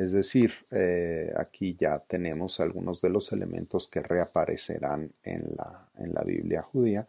Es 0.00 0.14
decir, 0.14 0.54
eh, 0.70 1.30
aquí 1.36 1.76
ya 1.78 1.98
tenemos 1.98 2.58
algunos 2.58 3.02
de 3.02 3.10
los 3.10 3.32
elementos 3.32 3.86
que 3.86 4.00
reaparecerán 4.00 5.12
en 5.22 5.54
la, 5.54 5.90
en 5.98 6.14
la 6.14 6.22
Biblia 6.22 6.62
judía. 6.62 7.06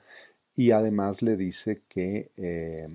Y 0.57 0.71
además 0.71 1.21
le 1.21 1.37
dice 1.37 1.83
que 1.87 2.31
eh, 2.35 2.89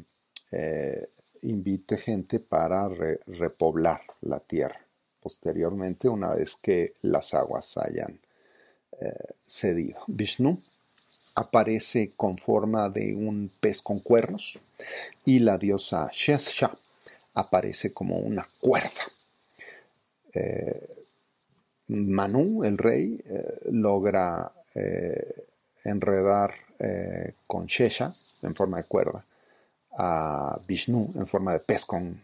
eh, 0.53 1.09
invite 1.41 1.97
gente 1.97 2.41
para 2.41 2.91
repoblar 3.27 4.03
la 4.21 4.39
tierra. 4.39 4.79
Posteriormente 5.19 6.11
una 6.11 6.35
vez 6.35 6.57
que 6.57 6.93
las 7.01 7.33
aguas 7.33 7.79
hayan 7.79 8.21
cedido. 9.47 10.01
Vishnu 10.09 10.59
aparece 11.37 12.13
con 12.17 12.37
forma 12.37 12.91
de 12.91 13.15
un 13.15 13.51
pez 13.61 13.81
con 13.81 14.01
cuernos 14.01 14.59
y 15.25 15.39
la 15.39 15.57
diosa 15.59 16.11
Shesha 16.13 16.75
aparece 17.35 17.93
como 17.93 18.19
una 18.19 18.47
cuerda 18.61 19.16
eh, 20.37 21.05
Manu, 21.89 22.65
el 22.65 22.77
rey, 22.79 23.23
eh, 23.25 23.61
logra 23.71 24.53
eh, 24.75 25.47
enredar 25.85 26.55
con 27.47 27.65
Shesha 27.65 28.13
en 28.43 28.55
forma 28.55 28.77
de 28.77 28.85
cuerda 28.85 29.25
a 29.97 30.61
Vishnu 30.69 31.11
en 31.15 31.27
forma 31.27 31.55
de 31.55 31.61
pez 31.61 31.87
con 31.87 32.21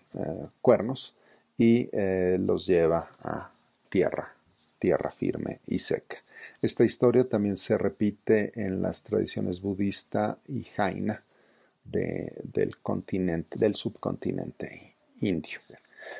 cuernos 0.60 1.16
y 1.56 1.88
los 2.36 2.66
lleva 2.66 3.12
a 3.22 3.50
tierra, 3.88 4.34
tierra 4.78 5.10
firme 5.10 5.60
y 5.68 5.78
seca. 5.78 6.18
Esta 6.60 6.84
historia 6.84 7.26
también 7.26 7.56
se 7.56 7.78
repite 7.78 8.52
en 8.62 8.82
las 8.82 9.02
tradiciones 9.02 9.62
budista 9.62 10.36
y 10.48 10.64
jaina 10.64 11.24
del 11.82 12.76
continente, 12.82 13.58
del 13.58 13.74
subcontinente 13.74 14.96
indio. 15.22 15.60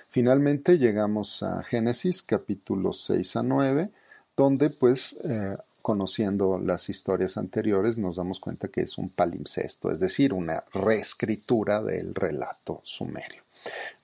Finalmente 0.09 0.79
llegamos 0.79 1.43
a 1.43 1.63
Génesis 1.63 2.23
capítulos 2.23 3.03
6 3.05 3.37
a 3.37 3.43
9, 3.43 3.91
donde 4.37 4.71
pues 4.71 5.17
eh, 5.25 5.57
conociendo 5.83 6.59
las 6.59 6.89
historias 6.89 7.37
anteriores 7.37 7.99
nos 7.99 8.17
damos 8.17 8.41
cuenta 8.41 8.69
que 8.69 8.83
es 8.83 8.97
un 8.99 9.11
palimpsesto, 9.11 9.91
es 9.91 10.01
decir, 10.01 10.33
una 10.33 10.65
reescritura 10.73 11.83
del 11.83 12.15
relato 12.15 12.81
sumerio. 12.85 13.43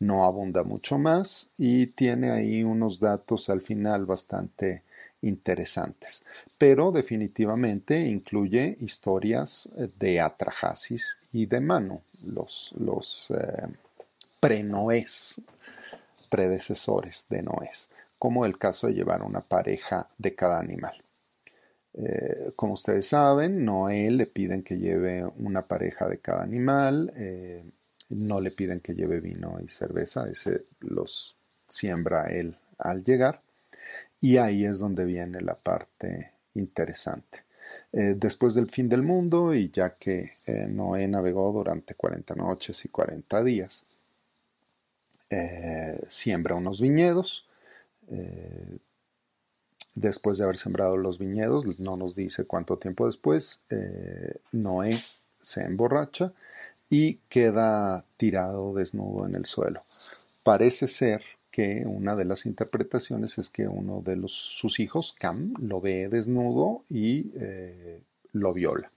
No 0.00 0.25
abunda 0.25 0.62
mucho 0.62 0.99
más 0.99 1.50
y 1.56 1.87
tiene 1.87 2.30
ahí 2.30 2.62
unos 2.62 3.00
datos 3.00 3.49
al 3.49 3.61
final 3.61 4.06
bastante 4.06 4.82
interesantes, 5.23 6.25
pero 6.58 6.92
definitivamente 6.92 8.06
incluye 8.06 8.76
historias 8.80 9.68
de 9.99 10.20
Atrahasis 10.20 11.18
y 11.32 11.47
de 11.47 11.61
Manu, 11.61 12.02
los, 12.25 12.73
los 12.78 13.30
eh, 13.30 13.66
prenoes 14.38 15.40
predecesores 16.28 17.26
de 17.28 17.42
Noé, 17.42 17.70
como 18.18 18.44
el 18.44 18.58
caso 18.58 18.87
de 18.87 18.94
llevar 18.94 19.23
una 19.23 19.40
pareja 19.40 20.08
de 20.18 20.35
cada 20.35 20.58
animal. 20.58 21.02
Eh, 21.94 22.52
como 22.54 22.75
ustedes 22.75 23.08
saben, 23.08 23.64
Noé 23.64 24.11
le 24.11 24.26
piden 24.26 24.62
que 24.62 24.78
lleve 24.78 25.25
una 25.37 25.62
pareja 25.62 26.06
de 26.06 26.18
cada 26.18 26.42
animal, 26.42 27.12
eh, 27.16 27.64
no 28.11 28.40
le 28.40 28.50
piden 28.52 28.80
que 28.80 28.94
lleve 28.94 29.20
vino 29.20 29.58
y 29.64 29.68
cerveza, 29.68 30.28
ese 30.30 30.64
los 30.80 31.37
siembra 31.68 32.26
él 32.26 32.56
al 32.78 33.02
llegar, 33.02 33.40
y 34.20 34.37
ahí 34.37 34.64
es 34.64 34.78
donde 34.78 35.04
viene 35.04 35.40
la 35.40 35.54
parte 35.54 36.32
interesante. 36.54 37.44
Eh, 37.92 38.14
después 38.16 38.54
del 38.54 38.68
fin 38.68 38.88
del 38.88 39.02
mundo, 39.02 39.52
y 39.54 39.70
ya 39.70 39.97
que 39.97 40.32
Noé 40.68 41.08
navegó 41.08 41.52
durante 41.52 41.94
40 41.94 42.35
noches 42.35 42.85
y 42.85 42.88
40 42.88 43.42
días, 43.44 43.85
siembra 46.08 46.54
unos 46.54 46.80
viñedos. 46.80 47.47
después 49.94 50.38
de 50.38 50.44
haber 50.44 50.58
sembrado 50.58 50.97
los 50.97 51.18
viñedos, 51.18 51.80
no 51.80 51.97
nos 51.97 52.14
dice 52.14 52.44
cuánto 52.44 52.78
tiempo 52.78 53.06
después, 53.06 53.62
Noé 54.52 55.02
se 55.38 55.62
emborracha 55.62 56.32
y 56.90 57.14
queda 57.28 58.04
tirado 58.16 58.75
desnudo 58.75 59.26
en 59.26 59.35
el 59.35 59.47
suelo. 59.47 59.82
Parece 60.42 60.88
ser 60.88 61.23
que 61.50 61.85
una 61.87 62.16
de 62.16 62.25
las 62.25 62.47
interpretaciones 62.47 63.38
es 63.38 63.49
que 63.49 63.66
uno 63.66 64.00
de 64.00 64.23
sus 64.26 64.80
hijos, 64.80 65.14
Cam, 65.18 65.54
lo 65.58 65.80
ve 65.80 66.08
desnudo 66.08 66.85
y 66.88 67.30
eh, 67.35 68.00
lo 68.32 68.52
viola. 68.52 68.90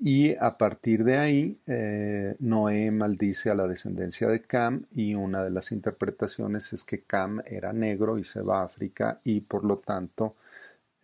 Y 0.00 0.36
a 0.36 0.56
partir 0.56 1.02
de 1.02 1.16
ahí, 1.16 1.60
eh, 1.66 2.36
Noé 2.38 2.90
maldice 2.90 3.50
a 3.50 3.54
la 3.54 3.66
descendencia 3.66 4.28
de 4.28 4.42
Cam 4.42 4.86
y 4.92 5.14
una 5.14 5.42
de 5.42 5.50
las 5.50 5.72
interpretaciones 5.72 6.72
es 6.72 6.84
que 6.84 7.02
Cam 7.02 7.42
era 7.46 7.72
negro 7.72 8.18
y 8.18 8.24
se 8.24 8.40
va 8.42 8.60
a 8.60 8.64
África 8.64 9.20
y 9.24 9.40
por 9.40 9.64
lo 9.64 9.78
tanto, 9.78 10.36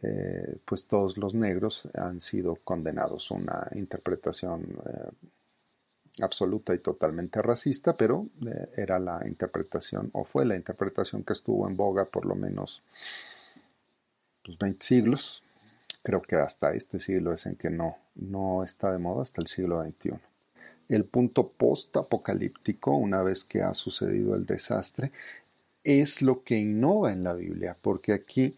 eh, 0.03 0.59
pues 0.65 0.87
todos 0.87 1.19
los 1.19 1.35
negros 1.35 1.89
han 1.95 2.21
sido 2.21 2.57
condenados. 2.57 3.31
Una 3.33 3.69
interpretación 3.75 4.65
absoluta 6.23 6.75
y 6.75 6.79
totalmente 6.79 7.43
racista, 7.43 7.95
pero 7.95 8.29
eh, 8.47 8.69
era 8.77 8.99
la 8.99 9.23
interpretación, 9.27 10.11
o 10.13 10.25
fue 10.25 10.45
la 10.45 10.57
interpretación 10.57 11.25
que 11.25 11.33
estuvo 11.33 11.69
en 11.69 11.77
boga 11.77 12.05
por 12.05 12.27
lo 12.27 12.35
menos 12.35 12.83
pues, 14.45 14.59
20 14.59 14.85
siglos. 14.85 15.44
Creo 16.05 16.21
que 16.21 16.37
hasta 16.37 16.75
este 16.75 17.01
siglo 17.01 17.33
es 17.33 17.47
en 17.47 17.57
que 17.57 17.71
no, 17.71 17.97
no 18.15 18.63
está 18.63 18.93
de 18.93 18.99
moda, 18.99 19.23
hasta 19.23 19.41
el 19.41 19.47
siglo 19.47 19.83
XXI. 19.83 20.13
El 20.91 21.07
punto 21.07 21.49
post-apocalíptico, 21.49 22.95
una 22.95 23.23
vez 23.23 23.43
que 23.43 23.63
ha 23.63 23.73
sucedido 23.73 24.35
el 24.35 24.45
desastre, 24.45 25.13
es 25.83 26.21
lo 26.21 26.45
que 26.45 26.59
innova 26.59 27.11
en 27.11 27.25
la 27.25 27.33
Biblia, 27.33 27.75
porque 27.81 28.13
aquí 28.13 28.55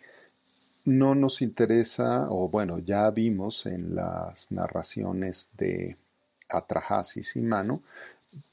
no 0.85 1.14
nos 1.14 1.40
interesa, 1.40 2.26
o 2.30 2.48
bueno, 2.48 2.80
ya 2.80 3.09
vimos 3.11 3.64
en 3.66 3.94
las 3.94 4.50
narraciones 4.50 5.50
de 5.56 5.96
Atrahasis 6.48 7.37
y 7.37 7.42
Mano, 7.42 7.80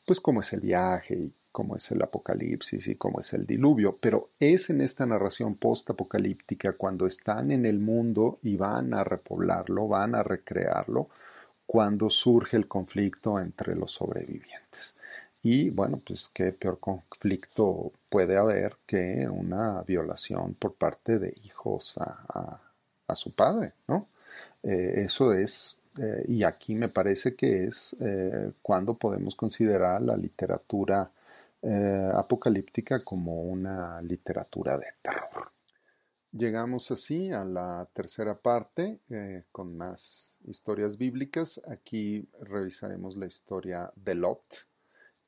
pues 0.06 0.20
cómo 0.20 0.42
es 0.42 0.54
el 0.54 0.60
viaje 0.60 1.16
y 1.16 1.34
cómo 1.54 1.78
es 1.78 1.90
el 1.92 2.02
apocalipsis 2.02 2.88
y 2.88 2.96
cómo 2.96 3.22
es 3.22 3.32
el 3.34 3.46
diluvio, 3.46 3.96
pero 4.02 4.30
es 4.40 4.70
en 4.70 4.82
esta 4.82 5.06
narración 5.06 5.56
post-apocalíptica 5.56 6.74
cuando 6.74 7.06
están 7.06 7.52
en 7.52 7.66
el 7.66 7.80
mundo 7.80 8.40
y 8.42 8.58
van 8.58 8.94
a 8.94 9.06
repoblarlo, 9.06 9.88
van 9.88 10.16
a 10.16 10.24
recrearlo, 10.24 11.08
cuando 11.66 12.10
surge 12.10 12.58
el 12.58 12.68
conflicto 12.68 13.40
entre 13.40 13.76
los 13.76 13.92
sobrevivientes. 13.92 14.98
Y 15.44 15.70
bueno, 15.70 16.02
pues 16.06 16.30
qué 16.34 16.52
peor 16.52 16.80
conflicto 16.80 17.92
puede 18.10 18.36
haber 18.36 18.78
que 18.86 19.28
una 19.30 19.84
violación 19.84 20.56
por 20.56 20.74
parte 20.74 21.20
de 21.20 21.34
hijos 21.46 21.98
a, 21.98 22.60
su 23.16 23.32
padre, 23.32 23.74
¿no? 23.88 24.08
Eh, 24.64 25.04
eso 25.06 25.34
es 25.34 25.78
eh, 26.00 26.26
y 26.28 26.44
aquí 26.44 26.74
me 26.74 26.90
parece 26.90 27.36
que 27.36 27.66
es 27.66 27.96
eh, 28.00 28.54
cuando 28.64 28.96
podemos 28.96 29.36
considerar 29.36 30.02
la 30.02 30.18
literatura 30.18 31.12
eh, 31.64 32.12
apocalíptica 32.14 33.00
como 33.00 33.42
una 33.44 34.02
literatura 34.02 34.78
de 34.78 34.88
terror. 35.02 35.52
Llegamos 36.32 36.92
así 36.92 37.32
a 37.32 37.44
la 37.44 37.88
tercera 37.94 38.36
parte 38.36 39.00
con 39.52 39.78
más 39.78 40.40
historias 40.46 40.98
bíblicas. 40.98 41.62
Aquí 41.68 42.28
revisaremos 42.42 43.16
la 43.16 43.28
historia 43.28 43.92
de 43.96 44.16
Lot 44.16 44.68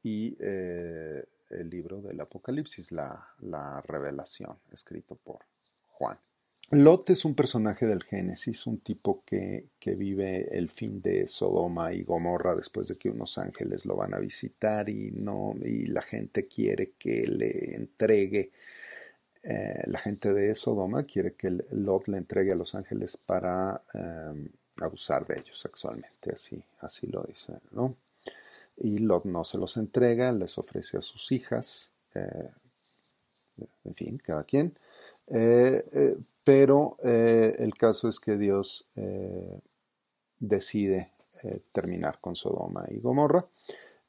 y 0.01 0.35
el 0.41 1.69
libro 1.69 2.01
del 2.01 2.19
Apocalipsis, 2.19 2.91
la 2.91 3.83
revelación, 3.85 4.57
escrito 4.71 5.15
por 5.15 5.45
Juan. 5.89 6.17
Lot 6.71 7.11
es 7.11 7.25
un 7.25 7.35
personaje 7.35 7.85
del 7.85 8.03
Génesis, 8.03 8.65
un 8.65 8.79
tipo 8.79 9.23
que, 9.25 9.69
vive 9.85 10.57
el 10.57 10.69
fin 10.69 10.99
de 11.01 11.27
Sodoma 11.27 11.93
y 11.93 12.03
Gomorra 12.03 12.55
después 12.55 12.87
de 12.87 12.95
que 12.95 13.09
unos 13.09 13.37
ángeles 13.37 13.85
lo 13.85 13.95
van 13.95 14.15
a 14.15 14.19
visitar 14.19 14.89
y 14.89 15.11
no 15.11 15.53
y 15.63 15.85
la 15.85 16.01
gente 16.01 16.47
quiere 16.47 16.93
que 16.97 17.27
le 17.27 17.75
entregue 17.75 18.51
eh, 19.47 19.83
la 19.85 19.99
gente 19.99 20.33
de 20.33 20.55
Sodoma 20.55 21.03
quiere 21.03 21.35
que 21.35 21.51
Lot 21.69 22.07
le 22.07 22.17
entregue 22.17 22.53
a 22.53 22.55
los 22.55 22.73
ángeles 22.73 23.15
para 23.15 23.79
em, 23.93 24.49
abusar 24.77 25.27
de 25.27 25.35
ellos 25.35 25.59
sexualmente, 25.59 26.31
así, 26.33 26.63
así 26.79 27.05
lo 27.05 27.21
dice, 27.23 27.53
¿no? 27.69 27.95
Y 28.77 28.97
Lot 28.97 29.25
no 29.25 29.43
se 29.43 29.59
los 29.59 29.77
entrega, 29.77 30.31
les 30.31 30.57
ofrece 30.57 30.97
a 30.97 31.01
sus 31.01 31.31
hijas, 31.31 31.91
eh, 32.15 32.49
en 33.83 33.93
fin, 33.93 34.17
cada 34.17 34.43
quien. 34.43 34.75
Eh, 35.27 36.17
pero 36.45 36.97
eh, 37.03 37.55
el 37.57 37.73
caso 37.73 38.07
es 38.07 38.19
que 38.19 38.37
Dios 38.37 38.87
eh, 38.95 39.59
decide 40.39 41.11
eh, 41.43 41.59
terminar 41.71 42.19
con 42.21 42.35
Sodoma 42.35 42.85
y 42.87 42.99
Gomorra. 42.99 43.43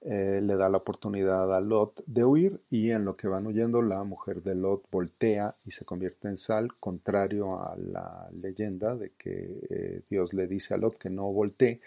le 0.03 0.55
da 0.55 0.69
la 0.69 0.77
oportunidad 0.77 1.53
a 1.53 1.61
Lot 1.61 2.05
de 2.07 2.25
huir 2.25 2.61
y 2.71 2.91
en 2.91 3.07
lo 3.07 3.17
que 3.17 3.27
van 3.27 3.47
huyendo 3.47 3.81
la 3.81 4.05
mujer 4.05 4.43
de 4.43 4.55
Lot 4.55 4.85
voltea 4.91 5.55
y 5.65 5.71
se 5.71 5.87
convierte 5.87 6.29
en 6.29 6.37
sal, 6.37 6.77
contrario 6.79 7.59
a 7.59 7.75
la 7.77 8.29
leyenda 8.31 8.95
de 8.95 9.13
que 9.17 10.05
Dios 10.09 10.35
le 10.35 10.47
dice 10.47 10.75
a 10.75 10.77
Lot 10.77 10.99
que 10.99 11.11
no 11.11 11.33
voltee. 11.33 11.81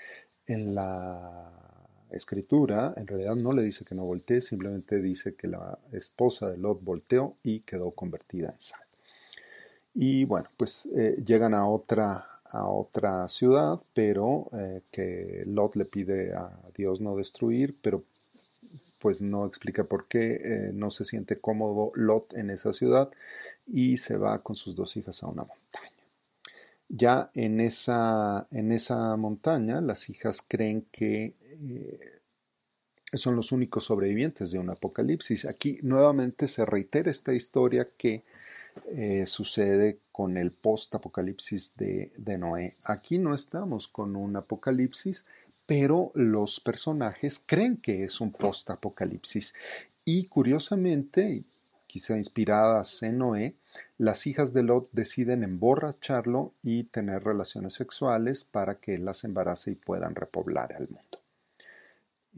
En 0.48 0.74
la 0.74 1.54
escritura, 2.10 2.94
en 2.98 3.06
realidad 3.06 3.36
no 3.36 3.54
le 3.54 3.62
dice 3.62 3.86
que 3.86 3.96
no 3.96 4.04
voltee, 4.04 4.42
simplemente 4.42 5.00
dice 5.00 5.36
que 5.36 5.48
la 5.48 5.78
esposa 5.94 6.50
de 6.50 6.58
Lot 6.58 6.84
volteó 6.84 7.38
y 7.44 7.60
quedó 7.62 7.92
convertida 7.92 8.50
en 8.50 8.60
sal. 8.60 8.89
Y 9.94 10.26
bueno, 10.26 10.50
pues 10.56 10.88
eh, 10.96 11.22
llegan 11.26 11.54
a 11.54 11.68
otra, 11.68 12.42
a 12.46 12.68
otra 12.68 13.28
ciudad, 13.28 13.80
pero 13.94 14.50
eh, 14.54 14.82
que 14.92 15.44
Lot 15.46 15.76
le 15.76 15.86
pide 15.86 16.34
a 16.34 16.52
Dios 16.76 17.02
no 17.02 17.16
destruir, 17.16 17.76
pero 17.82 18.04
pues 19.00 19.22
no 19.22 19.46
explica 19.46 19.84
por 19.84 20.08
qué 20.08 20.34
eh, 20.36 20.72
no 20.74 20.92
se 20.92 21.06
siente 21.06 21.40
cómodo 21.40 21.92
Lot 21.96 22.34
en 22.36 22.50
esa 22.50 22.74
ciudad 22.74 23.10
y 23.66 23.98
se 23.98 24.18
va 24.18 24.44
con 24.44 24.56
sus 24.56 24.76
dos 24.76 24.96
hijas 24.98 25.24
a 25.24 25.28
una 25.28 25.44
montaña. 25.44 25.92
Ya 26.90 27.30
en 27.36 27.60
esa, 27.60 28.48
en 28.52 28.72
esa 28.72 29.16
montaña 29.16 29.80
las 29.80 30.10
hijas 30.10 30.44
creen 30.48 30.88
que 30.92 31.36
son 33.14 33.36
los 33.36 33.52
únicos 33.52 33.86
sobrevivientes 33.86 34.52
de 34.52 34.60
un 34.60 34.70
apocalipsis. 34.70 35.46
Aquí 35.46 35.80
nuevamente 35.82 36.48
se 36.48 36.66
reitera 36.66 37.10
esta 37.10 37.34
historia 37.34 37.88
que 37.98 38.24
eh, 38.88 39.26
sucede 39.26 40.00
con 40.12 40.38
el 40.38 40.52
post-apocalipsis 40.52 41.76
de, 41.78 42.38
Noé. 42.38 42.74
Aquí 42.84 43.18
no 43.18 43.34
estamos 43.34 43.88
con 43.88 44.16
un 44.16 44.36
apocalipsis, 44.36 45.26
pero 45.66 46.12
los 46.16 46.60
personajes 46.60 47.42
creen 47.46 47.78
que 47.78 48.04
es 48.04 48.20
un 48.22 48.32
post-apocalipsis. 48.32 49.54
Y 50.06 50.26
curiosamente, 50.26 51.44
quizá 51.88 52.18
inspiradas 52.18 53.02
en 53.04 53.20
Noé, 53.20 53.56
las 53.98 54.28
hijas 54.28 54.54
de 54.54 54.64
Lot 54.64 54.90
deciden 54.92 55.44
emborracharlo 55.44 56.54
y 56.64 56.86
tener 56.86 57.24
relaciones 57.24 57.74
sexuales 57.74 58.44
para 58.44 58.76
que 58.76 58.98
las 58.98 59.24
embarace 59.24 59.72
y 59.72 59.76
puedan 59.76 60.16
repoblar 60.16 60.74
al 60.74 60.90
mundo. 60.90 61.19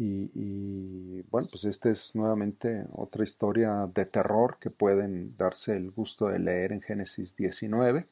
Y, 0.04 1.22
bueno, 1.30 1.48
pues 1.52 1.66
esta 1.66 1.92
es 1.92 2.16
nuevamente 2.16 2.86
otra 2.94 3.24
historia 3.24 3.88
de 3.94 4.06
terror 4.06 4.58
que 4.60 4.72
pueden 4.72 5.38
darse 5.38 5.76
el 5.76 5.92
gusto 5.92 6.28
de 6.28 6.40
leer 6.40 6.72
en 6.72 6.82
Génesis 6.82 7.36
19. 7.36 8.08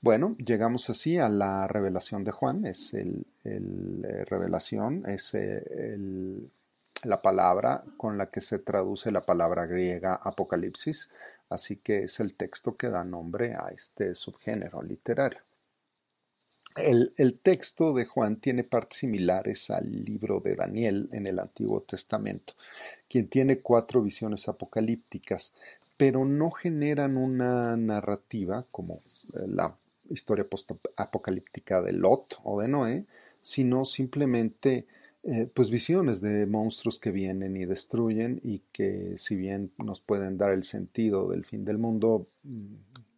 Bueno, 0.00 0.36
llegamos 0.38 0.88
así 0.90 1.18
a 1.18 1.28
la 1.28 1.66
revelación 1.66 2.22
de 2.22 2.30
Juan, 2.30 2.64
es 2.66 2.94
el, 2.94 3.26
eh, 3.42 4.24
revelación, 4.26 5.02
es 5.06 5.34
eh, 5.34 5.98
la 7.02 7.20
palabra 7.20 7.82
con 7.96 8.16
la 8.16 8.26
que 8.26 8.40
se 8.40 8.60
traduce 8.60 9.10
la 9.10 9.22
palabra 9.22 9.66
griega 9.66 10.14
apocalipsis, 10.22 11.10
así 11.50 11.76
que 11.78 12.04
es 12.04 12.20
el 12.20 12.34
texto 12.34 12.76
que 12.76 12.90
da 12.90 13.02
nombre 13.02 13.54
a 13.54 13.72
este 13.74 14.14
subgénero 14.14 14.82
literario. 14.82 15.40
El, 16.76 17.38
texto 17.40 17.92
de 17.92 18.04
Juan 18.04 18.36
tiene 18.36 18.64
partes 18.64 18.98
similares 18.98 19.70
al 19.70 20.04
libro 20.04 20.40
de 20.40 20.56
Daniel 20.56 21.08
en 21.12 21.26
el 21.28 21.38
Antiguo 21.38 21.80
Testamento, 21.80 22.54
quien 23.08 23.28
tiene 23.28 23.60
cuatro 23.60 24.02
visiones 24.02 24.48
apocalípticas, 24.48 25.52
pero 25.96 26.24
no 26.24 26.50
generan 26.50 27.16
una 27.16 27.76
narrativa 27.76 28.66
como 28.72 28.94
eh, 28.94 29.46
la 29.46 29.76
historia 30.10 30.48
post-apocalíptica 30.48 31.80
de 31.80 31.92
Lot 31.92 32.40
o 32.42 32.60
de 32.60 32.68
Noé, 32.68 33.06
sino 33.40 33.84
simplemente 33.84 34.86
eh, 35.22 35.48
pues 35.54 35.70
visiones 35.70 36.20
de 36.20 36.44
monstruos 36.44 36.98
que 36.98 37.12
vienen 37.12 37.56
y 37.56 37.66
destruyen 37.66 38.40
y 38.42 38.62
que 38.72 39.14
si 39.16 39.36
bien 39.36 39.70
nos 39.78 40.00
pueden 40.00 40.36
dar 40.36 40.50
el 40.50 40.64
sentido 40.64 41.28
del 41.28 41.44
fin 41.44 41.64
del 41.64 41.78
mundo, 41.78 42.26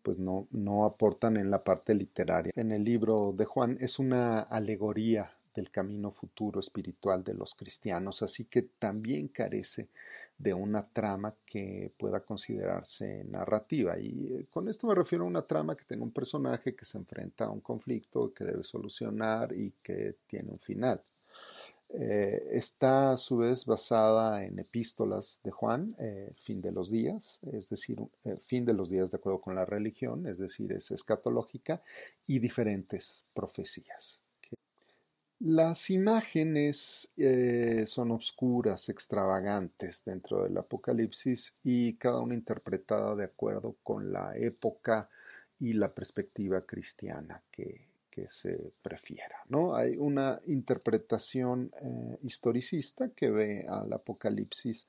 pues 0.06 0.20
no, 0.20 0.46
no 0.52 0.84
aportan 0.84 1.36
en 1.36 1.50
la 1.50 1.64
parte 1.64 1.92
literaria. 1.92 2.52
En 2.54 2.70
el 2.70 2.84
libro 2.84 3.34
de 3.36 3.44
Juan 3.44 3.76
es 3.80 3.98
una 3.98 4.38
alegoría 4.38 5.36
del 5.52 5.68
camino 5.68 6.12
futuro 6.12 6.60
espiritual 6.60 7.24
de 7.24 7.34
los 7.34 7.56
cristianos, 7.56 8.22
así 8.22 8.44
que 8.44 8.62
también 8.62 9.26
carece 9.26 9.88
de 10.38 10.54
una 10.54 10.86
trama 10.86 11.34
que 11.44 11.90
pueda 11.98 12.20
considerarse 12.20 13.24
narrativa. 13.24 13.98
Y 13.98 14.32
eh, 14.32 14.46
con 14.48 14.68
esto 14.68 14.86
me 14.86 14.94
refiero 14.94 15.24
a 15.24 15.26
una 15.26 15.42
trama 15.42 15.74
que 15.74 15.84
tenga 15.84 16.04
un 16.04 16.12
personaje 16.12 16.76
que 16.76 16.84
se 16.84 16.98
enfrenta 16.98 17.46
a 17.46 17.50
un 17.50 17.60
conflicto 17.60 18.32
que 18.32 18.44
debe 18.44 18.62
solucionar 18.62 19.52
y 19.56 19.72
que 19.82 20.18
tiene 20.28 20.52
un 20.52 20.60
final. 20.60 21.02
Eh, 21.88 22.42
está 22.52 23.12
a 23.12 23.16
su 23.16 23.38
vez 23.38 23.64
basada 23.64 24.44
en 24.44 24.58
epístolas 24.58 25.40
de 25.42 25.50
Juan, 25.50 25.94
eh, 25.98 26.32
fin 26.36 26.60
de 26.60 26.72
los 26.72 26.90
días, 26.90 27.40
es 27.52 27.68
decir, 27.70 27.98
fin 28.38 28.64
de 28.64 28.74
los 28.74 28.90
días 28.90 29.12
de 29.12 29.18
acuerdo 29.18 29.40
con 29.40 29.54
la 29.54 29.64
religión, 29.64 30.26
es 30.26 30.38
decir, 30.38 30.72
es 30.72 30.90
escatológica, 30.90 31.82
y 32.26 32.38
diferentes 32.40 33.24
profecías. 33.32 34.22
Las 35.38 35.90
imágenes 35.90 37.10
eh, 37.18 37.84
son 37.86 38.10
oscuras, 38.10 38.88
extravagantes 38.88 40.02
dentro 40.04 40.44
del 40.44 40.56
Apocalipsis 40.56 41.54
y 41.62 41.94
cada 41.94 42.20
una 42.20 42.34
interpretada 42.34 43.14
de 43.14 43.24
acuerdo 43.24 43.76
con 43.82 44.10
la 44.10 44.34
época 44.34 45.10
y 45.60 45.74
la 45.74 45.94
perspectiva 45.94 46.62
cristiana 46.62 47.42
que, 47.50 47.86
se 48.28 48.72
prefiera. 48.82 49.36
¿no? 49.48 49.74
Hay 49.74 49.96
una 49.96 50.40
interpretación 50.46 51.70
eh, 51.82 52.18
historicista 52.22 53.10
que 53.10 53.30
ve 53.30 53.64
al 53.68 53.92
Apocalipsis 53.92 54.88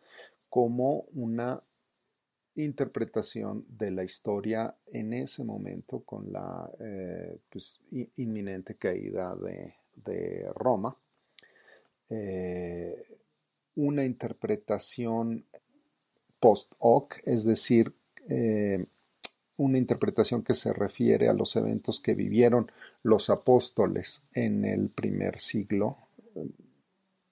como 0.49 1.05
una 1.13 1.61
interpretación 2.55 3.65
de 3.67 3.91
la 3.91 4.03
historia 4.03 4.75
en 4.87 5.13
ese 5.13 5.43
momento 5.43 5.99
con 5.99 6.31
la 6.31 6.69
eh, 6.79 7.37
pues, 7.49 7.81
inminente 8.15 8.75
caída 8.75 9.35
de, 9.35 10.49
Roma, 10.55 10.95
eh, 12.09 13.19
una 13.75 14.05
interpretación 14.05 15.45
post 16.39 16.73
hoc, 16.79 17.17
es 17.25 17.43
decir, 17.43 17.93
una 19.57 19.77
interpretación 19.77 20.43
que 20.43 20.55
se 20.55 20.71
refiere 20.71 21.27
a 21.27 21.33
los 21.33 21.55
eventos 21.55 21.99
que 21.99 22.13
vivieron 22.13 22.71
los 23.03 23.29
apóstoles 23.29 24.21
en 24.33 24.65
el 24.65 24.89
primer 24.89 25.39
siglo 25.39 25.97
eh, 26.35 26.45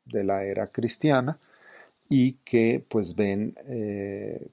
de 0.06 0.24
la 0.24 0.44
era 0.44 0.68
cristiana 0.68 1.40
y 2.08 2.34
que 2.44 2.86
pues 2.88 3.16
ven 3.16 3.56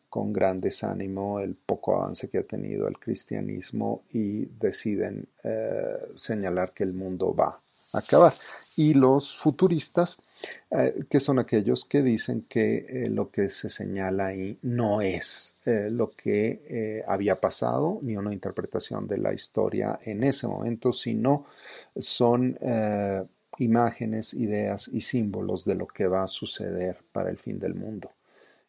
con 0.08 0.32
gran 0.32 0.58
desánimo 0.58 1.38
el 1.38 1.54
poco 1.54 1.94
avance 1.94 2.30
que 2.30 2.38
ha 2.38 2.44
tenido 2.44 2.88
el 2.88 2.98
cristianismo 2.98 4.04
y 4.10 4.46
deciden 4.46 5.28
señalar 6.16 6.72
que 6.72 6.84
el 6.84 6.94
mundo 6.94 7.34
va 7.34 7.60
acabar. 7.92 8.32
Y 8.76 8.94
los 8.94 9.38
futuristas, 9.38 10.18
eh, 10.70 11.04
que 11.08 11.20
son 11.20 11.38
aquellos 11.38 11.84
que 11.84 12.02
dicen 12.02 12.46
que 12.48 12.86
eh, 12.88 13.10
lo 13.10 13.30
que 13.30 13.50
se 13.50 13.68
señala 13.68 14.26
ahí 14.28 14.58
no 14.62 15.00
es 15.00 15.56
eh, 15.66 15.88
lo 15.90 16.10
que 16.10 17.02
había 17.06 17.36
pasado, 17.36 17.98
ni 18.02 18.16
una 18.16 18.32
interpretación 18.32 19.06
de 19.06 19.18
la 19.18 19.32
historia 19.32 19.98
en 20.04 20.24
ese 20.24 20.46
momento, 20.46 20.92
sino 20.92 21.46
son 21.96 22.58
imágenes, 23.58 24.34
ideas 24.34 24.88
y 24.88 25.02
símbolos 25.02 25.64
de 25.64 25.74
lo 25.74 25.86
que 25.86 26.06
va 26.06 26.24
a 26.24 26.28
suceder 26.28 26.98
para 27.12 27.30
el 27.30 27.38
fin 27.38 27.58
del 27.58 27.74
mundo. 27.74 28.10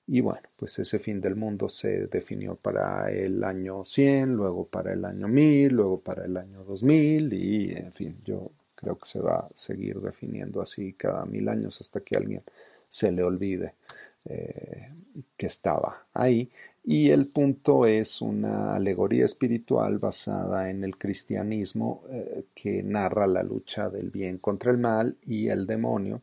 Y 0.05 0.19
bueno, 0.19 0.41
pues 0.57 0.77
ese 0.79 0.99
fin 0.99 1.21
del 1.21 1.36
mundo 1.38 1.69
se 1.69 2.07
definió 2.07 2.55
para 2.55 3.09
el 3.09 3.41
año 3.43 3.86
100, 3.86 4.33
luego 4.33 4.65
para 4.65 4.91
el 4.93 5.05
año 5.05 5.29
1000, 5.29 5.71
luego 5.71 6.01
para 6.01 6.25
el 6.25 6.36
año 6.36 6.63
2000 6.63 7.33
y 7.33 7.71
en 7.71 7.91
fin, 7.93 8.17
yo 8.25 8.51
Creo 8.83 8.99
que 8.99 9.07
se 9.07 9.21
va 9.21 9.35
a 9.35 9.49
seguir 9.55 9.99
definiendo 10.01 10.61
así 10.61 10.93
cada 10.93 11.25
mil 11.25 11.47
años 11.47 11.79
hasta 11.79 12.01
que 12.01 12.17
alguien 12.17 12.43
se 12.89 13.11
le 13.11 13.23
olvide 13.23 13.75
eh, 14.25 14.89
que 15.37 15.45
estaba 15.45 16.05
ahí. 16.13 16.51
Y 16.83 17.11
el 17.11 17.27
punto 17.27 17.85
es 17.85 18.21
una 18.21 18.75
alegoría 18.75 19.23
espiritual 19.23 19.99
basada 19.99 20.69
en 20.69 20.83
el 20.83 20.97
cristianismo 20.97 22.03
eh, 22.09 22.43
que 22.53 22.83
narra 22.83 23.25
la 23.25 23.41
lucha 23.41 23.89
del 23.89 24.09
bien 24.09 24.37
contra 24.37 24.71
el 24.71 24.79
mal 24.79 25.15
y 25.25 25.47
el 25.47 25.65
demonio 25.65 26.21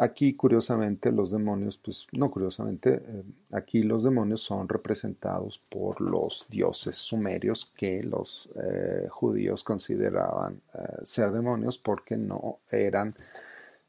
Aquí, 0.00 0.34
curiosamente, 0.34 1.10
los 1.10 1.30
demonios, 1.32 1.76
pues 1.78 2.06
no 2.12 2.30
curiosamente, 2.30 3.02
eh, 3.04 3.22
aquí 3.50 3.82
los 3.82 4.04
demonios 4.04 4.40
son 4.42 4.68
representados 4.68 5.60
por 5.68 6.00
los 6.00 6.46
dioses 6.48 6.96
sumerios 6.96 7.72
que 7.76 8.04
los 8.04 8.48
eh, 8.62 9.08
judíos 9.10 9.64
consideraban 9.64 10.60
eh, 10.74 10.78
ser 11.02 11.32
demonios 11.32 11.78
porque 11.78 12.16
no 12.16 12.58
eran 12.70 13.14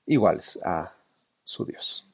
iguales 0.07 0.59
a 0.63 0.93
su 1.43 1.65
dios. 1.65 2.07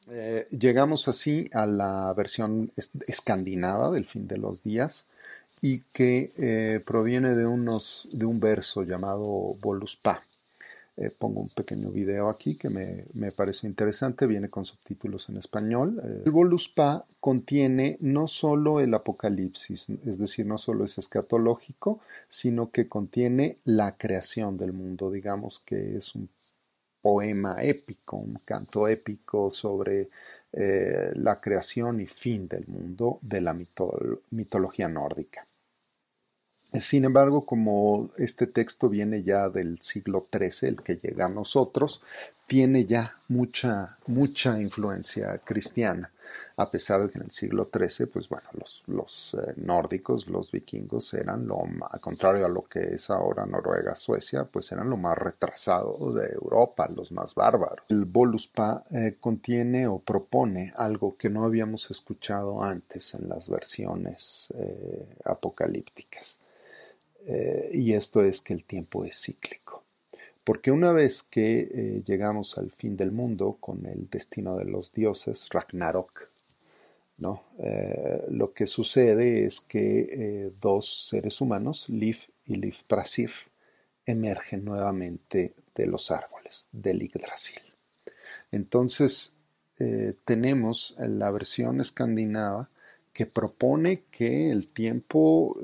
llegamos 0.52 1.08
así 1.10 1.50
a 1.52 1.66
la 1.66 2.14
versión 2.16 2.72
escandinava 3.08 3.92
del 3.92 4.06
fin 4.06 4.28
de 4.28 4.38
los 4.38 4.64
días 4.64 5.06
y 5.62 5.80
que 5.92 6.82
proviene 6.86 7.36
de, 7.36 7.46
unos, 7.46 8.08
de 8.14 8.26
un 8.26 8.40
verso 8.40 8.84
llamado 8.84 9.56
Voluspa 9.60 10.22
eh, 10.98 11.10
pongo 11.18 11.42
un 11.42 11.50
pequeño 11.50 11.90
video 11.90 12.30
aquí 12.30 12.56
que 12.56 12.70
me, 12.70 13.04
me, 13.16 13.32
parece 13.32 13.68
interesante, 13.68 14.28
viene 14.28 14.50
con 14.50 14.64
subtítulos 14.64 15.28
en 15.28 15.38
español. 15.38 16.00
Eh, 16.02 16.24
el 16.26 16.32
Voluspa 16.32 17.06
contiene 17.20 17.98
no 18.00 18.28
solo 18.28 18.80
el 18.80 18.94
Apocalipsis, 18.94 19.88
es 20.06 20.18
decir, 20.18 20.46
no 20.46 20.58
solo 20.58 20.86
es 20.86 20.98
escatológico, 20.98 22.00
sino 22.30 22.72
que 22.72 22.88
contiene 22.88 23.58
la 23.66 23.98
creación 23.98 24.58
del 24.58 24.72
mundo, 24.72 25.12
digamos 25.12 25.60
que 25.60 25.98
es 25.98 26.16
un 26.16 26.30
poema 27.02 27.62
épico, 27.62 28.18
un 28.18 28.36
canto 28.46 28.88
épico 28.88 29.52
sobre 29.52 30.10
eh, 30.54 31.12
la 31.16 31.42
creación 31.42 32.00
y 32.00 32.08
fin 32.08 32.48
del 32.48 32.66
mundo 32.68 33.20
de 33.22 33.42
la 33.42 33.54
mitología 34.32 34.88
nórdica. 34.88 35.46
Sin 36.80 37.06
embargo, 37.06 37.46
como 37.46 38.10
este 38.18 38.48
texto 38.48 38.90
viene 38.90 39.24
ya 39.24 39.50
del 39.50 39.80
siglo 39.82 40.26
XIII, 40.32 40.70
el 40.70 40.82
que 40.82 40.98
llega 40.98 41.26
a 41.26 41.30
nosotros, 41.30 42.02
tiene 42.48 42.86
ya 42.86 43.18
mucha, 43.28 43.98
mucha 44.08 44.62
influencia 44.62 45.40
cristiana, 45.40 46.12
a 46.58 46.70
pesar 46.70 47.02
de 47.04 47.10
que 47.10 47.20
en 47.20 47.26
el 47.26 47.32
siglo 47.32 47.70
XIII, 47.72 48.08
pues 48.08 48.28
bueno, 48.30 48.48
los, 48.54 48.84
los 48.88 49.36
eh, 49.36 49.54
nórdicos, 49.58 50.28
los 50.28 50.52
vikingos 50.52 51.14
eran 51.14 51.48
lo, 51.48 51.64
al 51.90 52.02
contrario 52.02 52.46
a 52.46 52.50
lo 52.50 52.64
que 52.64 52.96
es 52.96 53.10
ahora 53.10 53.46
Noruega, 53.46 53.96
Suecia, 53.96 54.44
pues 54.44 54.72
eran 54.72 54.90
lo 54.90 54.98
más 54.98 55.18
retrasado 55.18 56.12
de 56.14 56.34
Europa, 56.34 56.88
los 56.96 57.12
más 57.12 57.36
bárbaros. 57.36 57.86
El 57.90 58.06
Voluspa 58.06 58.84
eh, 58.92 59.18
contiene 59.20 59.88
o 59.88 60.00
propone 60.00 60.74
algo 60.76 61.16
que 61.18 61.30
no 61.30 61.46
habíamos 61.46 61.90
escuchado 61.90 62.64
antes 62.64 63.14
en 63.14 63.30
las 63.30 63.50
versiones 63.50 64.50
eh, 64.58 65.16
apocalípticas 65.26 66.42
eh, 67.28 67.70
y 67.74 67.94
esto 67.94 68.22
es 68.22 68.42
que 68.42 68.54
el 68.54 68.64
tiempo 68.64 69.04
es 69.06 69.20
cíclico. 69.22 69.84
Porque 70.44 70.72
una 70.72 70.92
vez 70.92 71.24
que 71.24 71.60
eh, 71.60 72.04
llegamos 72.06 72.58
al 72.58 72.72
fin 72.72 72.96
del 72.96 73.12
mundo 73.12 73.58
con 73.60 73.86
el 73.88 74.08
destino 74.10 74.56
de 74.56 74.66
los 74.66 74.94
dioses, 74.94 75.48
Ragnarok, 75.50 76.30
¿no? 77.18 77.44
Eh, 77.58 78.26
lo 78.30 78.54
que 78.54 78.68
sucede 78.68 79.46
es 79.46 79.60
que 79.60 80.52
dos 80.62 81.08
seres 81.10 81.42
humanos, 81.42 81.90
Liv 81.90 82.18
y 82.46 82.56
Liv 82.56 82.76
Prasir, 82.86 83.32
emergen 84.06 84.66
nuevamente 84.66 85.56
de 85.74 85.88
los 85.88 86.12
árboles 86.12 86.68
del 86.72 87.02
Yggdrasil. 87.02 87.62
Entonces, 88.52 89.34
tenemos 90.24 90.96
la 91.00 91.32
versión 91.32 91.82
escandinava 91.82 92.70
que 93.12 93.26
propone 93.26 94.04
que 94.12 94.52
el 94.52 94.68
tiempo 94.68 95.58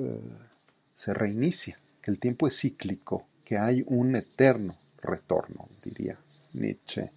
se 1.01 1.15
reinicia, 1.15 1.79
que 2.03 2.11
el 2.11 2.19
tiempo 2.19 2.45
es 2.45 2.59
cíclico, 2.59 3.25
que 3.43 3.57
hay 3.57 3.83
un 3.87 4.15
eterno 4.15 4.75
retorno, 5.01 5.67
diría 5.81 6.19
Nietzsche, 6.53 7.11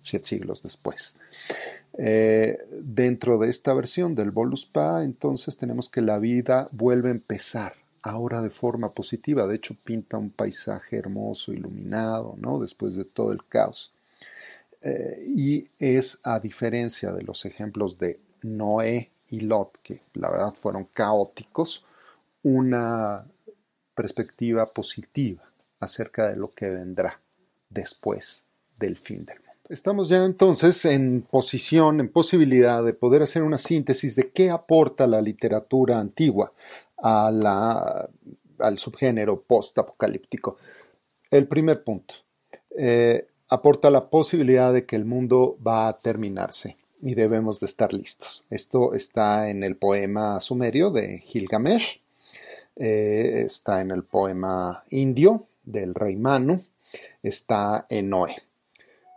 siete 0.00 0.26
siglos 0.26 0.62
después. 0.62 1.16
Eh, 1.98 2.56
dentro 2.70 3.36
de 3.38 3.50
esta 3.50 3.74
versión 3.74 4.14
del 4.14 4.30
Voluspa, 4.30 5.02
entonces 5.02 5.56
tenemos 5.56 5.88
que 5.88 6.02
la 6.02 6.20
vida 6.20 6.68
vuelve 6.70 7.08
a 7.08 7.14
empezar, 7.14 7.74
ahora 8.00 8.42
de 8.42 8.50
forma 8.50 8.90
positiva. 8.90 9.48
De 9.48 9.56
hecho, 9.56 9.74
pinta 9.82 10.18
un 10.18 10.30
paisaje 10.30 10.96
hermoso, 10.96 11.52
iluminado, 11.52 12.36
¿no? 12.38 12.60
Después 12.60 12.94
de 12.94 13.06
todo 13.06 13.32
el 13.32 13.44
caos. 13.44 13.92
Eh, 14.82 15.24
y 15.26 15.66
es 15.80 16.20
a 16.22 16.38
diferencia 16.38 17.10
de 17.10 17.24
los 17.24 17.44
ejemplos 17.44 17.98
de 17.98 18.20
Noé 18.42 19.10
y 19.30 19.40
Lot, 19.40 19.78
que 19.82 20.02
la 20.14 20.30
verdad 20.30 20.54
fueron 20.54 20.84
caóticos, 20.94 21.84
una 22.46 23.26
perspectiva 23.92 24.66
positiva 24.66 25.42
acerca 25.80 26.28
de 26.28 26.36
lo 26.36 26.48
que 26.48 26.68
vendrá 26.68 27.20
después 27.68 28.44
del 28.78 28.94
fin 28.94 29.24
del 29.24 29.38
mundo. 29.38 29.52
Estamos 29.68 30.08
ya 30.08 30.24
entonces 30.24 30.84
en 30.84 31.22
posición, 31.22 31.98
en 31.98 32.08
posibilidad 32.08 32.84
de 32.84 32.92
poder 32.92 33.22
hacer 33.22 33.42
una 33.42 33.58
síntesis 33.58 34.14
de 34.14 34.30
qué 34.30 34.50
aporta 34.50 35.08
la 35.08 35.20
literatura 35.20 35.98
antigua 35.98 36.52
al 36.98 38.78
subgénero 38.78 39.40
post-apocalíptico. 39.40 40.58
El 41.28 41.48
primer 41.48 41.82
punto, 41.82 42.14
eh, 42.78 43.26
aporta 43.48 43.90
la 43.90 44.08
posibilidad 44.08 44.72
de 44.72 44.86
que 44.86 44.94
el 44.94 45.04
mundo 45.04 45.58
va 45.66 45.88
a 45.88 45.98
terminarse 45.98 46.76
y 47.00 47.16
debemos 47.16 47.58
de 47.58 47.66
estar 47.66 47.92
listos. 47.92 48.46
Esto 48.50 48.94
está 48.94 49.50
en 49.50 49.64
el 49.64 49.76
poema 49.76 50.40
sumerio 50.40 50.92
de 50.92 51.18
Gilgamesh, 51.18 52.05
eh, 52.78 53.42
está 53.46 53.80
en 53.80 53.90
el 53.90 54.02
poema 54.02 54.84
indio 54.90 55.46
del 55.64 55.94
rey 55.94 56.16
Manu, 56.16 56.62
está 57.22 57.86
en 57.88 58.10
Noé. 58.10 58.36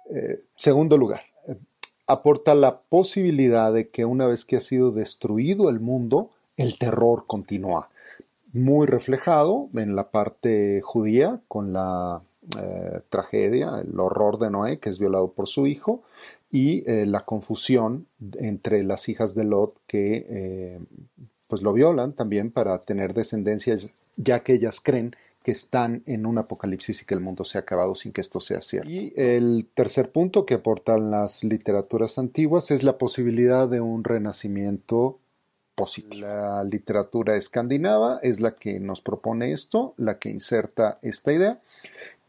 Eh, 0.09 0.43
segundo 0.55 0.97
lugar, 0.97 1.21
aporta 2.07 2.55
la 2.55 2.79
posibilidad 2.79 3.73
de 3.73 3.89
que 3.89 4.05
una 4.05 4.27
vez 4.27 4.45
que 4.45 4.55
ha 4.55 4.61
sido 4.61 4.91
destruido 4.91 5.69
el 5.69 5.81
mundo, 5.81 6.29
el 6.55 6.77
terror 6.77 7.25
continúa. 7.27 7.89
Muy 8.53 8.87
reflejado 8.87 9.67
en 9.75 9.93
la 9.95 10.09
parte 10.09 10.81
judía 10.81 11.41
con 11.49 11.73
la 11.73 12.21
eh, 12.57 13.01
tragedia, 13.09 13.81
el 13.83 13.99
horror 13.99 14.39
de 14.39 14.51
Noé, 14.51 14.79
que 14.79 14.89
es 14.89 14.99
violado 14.99 15.33
por 15.33 15.49
su 15.49 15.67
hijo, 15.67 16.01
y 16.51 16.81
la 17.05 17.19
confusión 17.19 18.07
entre 18.39 18.81
las 18.83 19.07
hijas 19.07 19.35
de 19.35 19.43
Lot 19.43 19.75
que 19.85 20.79
pues 21.49 21.61
lo 21.61 21.73
violan 21.73 22.13
también 22.13 22.51
para 22.51 22.77
tener 22.85 23.13
descendencias, 23.13 23.91
ya 24.15 24.43
que 24.43 24.53
ellas 24.53 24.79
creen 24.81 25.15
que 25.43 25.51
están 25.51 26.03
en 26.05 26.25
un 26.25 26.37
apocalipsis 26.37 27.01
y 27.01 27.05
que 27.05 27.15
el 27.15 27.21
mundo 27.21 27.43
se 27.43 27.57
ha 27.57 27.61
acabado 27.61 27.95
sin 27.95 28.13
que 28.13 28.21
esto 28.21 28.39
sea 28.39 28.61
cierto. 28.61 28.89
Y 28.89 29.11
el 29.17 29.67
tercer 29.73 30.11
punto 30.11 30.45
que 30.45 30.53
aportan 30.53 31.11
las 31.11 31.43
literaturas 31.43 32.17
antiguas 32.17 32.71
es 32.71 32.83
la 32.83 32.97
posibilidad 32.97 33.67
de 33.67 33.81
un 33.81 34.05
renacimiento 34.05 35.19
positivo. 35.75 36.27
La 36.27 36.63
literatura 36.63 37.35
escandinava 37.35 38.19
es 38.21 38.39
la 38.39 38.55
que 38.55 38.79
nos 38.79 39.01
propone 39.01 39.51
esto, 39.51 39.93
la 39.97 40.19
que 40.19 40.29
inserta 40.29 40.99
esta 41.01 41.33
idea 41.33 41.59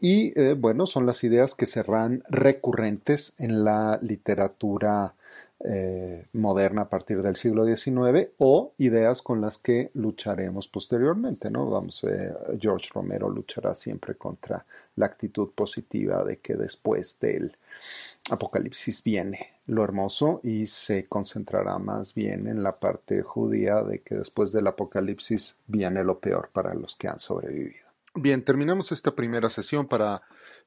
y 0.00 0.32
eh, 0.40 0.54
bueno, 0.54 0.86
son 0.86 1.04
las 1.04 1.22
ideas 1.24 1.54
que 1.54 1.66
serán 1.66 2.24
recurrentes 2.28 3.34
en 3.38 3.64
la 3.64 3.98
literatura 4.00 5.14
eh, 5.62 6.26
moderna 6.32 6.82
a 6.82 6.88
partir 6.88 7.20
del 7.20 7.36
siglo 7.36 7.66
XIX 7.66 8.30
o 8.38 8.72
ideas 8.78 9.20
con 9.20 9.40
las 9.40 9.58
que 9.58 9.90
lucharemos 9.94 10.68
posteriormente, 10.68 11.50
¿no? 11.50 11.68
Vamos, 11.68 12.02
eh, 12.04 12.32
George 12.58 12.88
Romero 12.94 13.28
luchará 13.28 13.74
siempre 13.74 14.14
contra 14.14 14.64
la 14.96 15.06
actitud 15.06 15.50
positiva 15.54 16.24
de 16.24 16.38
que 16.38 16.54
después 16.54 17.18
del 17.20 17.54
apocalipsis 18.30 19.02
viene 19.04 19.54
lo 19.66 19.84
hermoso 19.84 20.40
y 20.42 20.66
se 20.66 21.06
concentrará 21.06 21.78
más 21.78 22.14
bien 22.14 22.46
en 22.46 22.62
la 22.62 22.72
parte 22.72 23.22
judía 23.22 23.82
de 23.82 24.00
que 24.00 24.16
después 24.16 24.52
del 24.52 24.66
apocalipsis 24.66 25.56
viene 25.66 26.04
lo 26.04 26.18
peor 26.18 26.48
para 26.52 26.74
los 26.74 26.96
que 26.96 27.08
han 27.08 27.18
sobrevivido. 27.18 27.89
Bien, 28.14 28.42
terminamos 28.42 28.90
esta 28.90 29.14
primera 29.14 29.48
sesión. 29.50 29.86
Para 29.86 30.22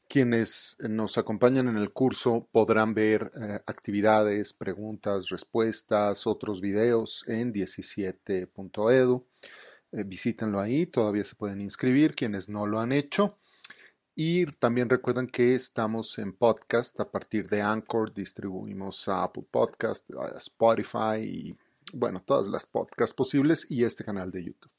quienes 0.08 0.78
nos 0.80 1.18
acompañan 1.18 1.68
en 1.68 1.76
el 1.76 1.92
curso 1.92 2.48
podrán 2.54 2.94
ver 2.94 3.34
eh, 3.36 3.60
actividades, 3.66 4.54
preguntas, 4.54 5.28
respuestas, 5.28 6.26
otros 6.26 6.62
videos 6.62 7.26
en 7.28 7.52
17.edu. 7.52 9.28
Eh, 9.92 10.04
visítenlo 10.06 10.62
ahí, 10.62 10.86
todavía 10.86 11.26
se 11.26 11.36
pueden 11.36 11.60
inscribir 11.60 12.16
quienes 12.16 12.48
no 12.48 12.66
lo 12.66 12.80
han 12.80 12.94
hecho. 12.94 13.36
Y 14.16 14.46
también 14.46 14.90
recuerden 14.90 15.28
que 15.28 15.54
estamos 15.54 16.18
en 16.20 16.32
podcast 16.32 16.98
a 17.02 17.12
partir 17.12 17.50
de 17.50 17.62
Anchor, 17.62 18.14
distribuimos 18.14 19.10
a 19.10 19.24
Apple 19.24 19.46
Podcast, 19.52 20.10
a 20.16 20.38
Spotify 20.38 21.20
y 21.20 21.58
bueno, 21.92 22.22
todas 22.26 22.48
las 22.48 22.66
podcasts 22.66 23.14
posibles 23.14 23.70
y 23.70 23.84
este 23.84 24.06
canal 24.06 24.32
de 24.32 24.46
YouTube. 24.46 24.72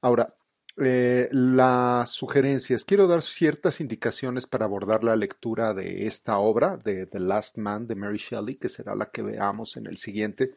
Ahora, 0.00 0.32
eh, 0.76 1.28
las 1.30 2.10
sugerencias. 2.10 2.84
Quiero 2.84 3.06
dar 3.06 3.22
ciertas 3.22 3.80
indicaciones 3.80 4.46
para 4.46 4.64
abordar 4.64 5.04
la 5.04 5.16
lectura 5.16 5.72
de 5.72 6.06
esta 6.06 6.38
obra, 6.38 6.76
de 6.76 7.06
The 7.06 7.20
Last 7.20 7.58
Man, 7.58 7.86
de 7.86 7.94
Mary 7.94 8.18
Shelley, 8.18 8.56
que 8.56 8.68
será 8.68 8.94
la 8.94 9.06
que 9.06 9.22
veamos 9.22 9.76
en 9.76 9.86
el 9.86 9.96
siguiente. 9.96 10.50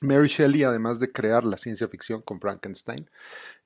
Mary 0.00 0.28
Shelley, 0.28 0.62
además 0.62 1.00
de 1.00 1.10
crear 1.10 1.44
la 1.44 1.56
ciencia 1.56 1.88
ficción 1.88 2.22
con 2.22 2.40
Frankenstein 2.40 3.08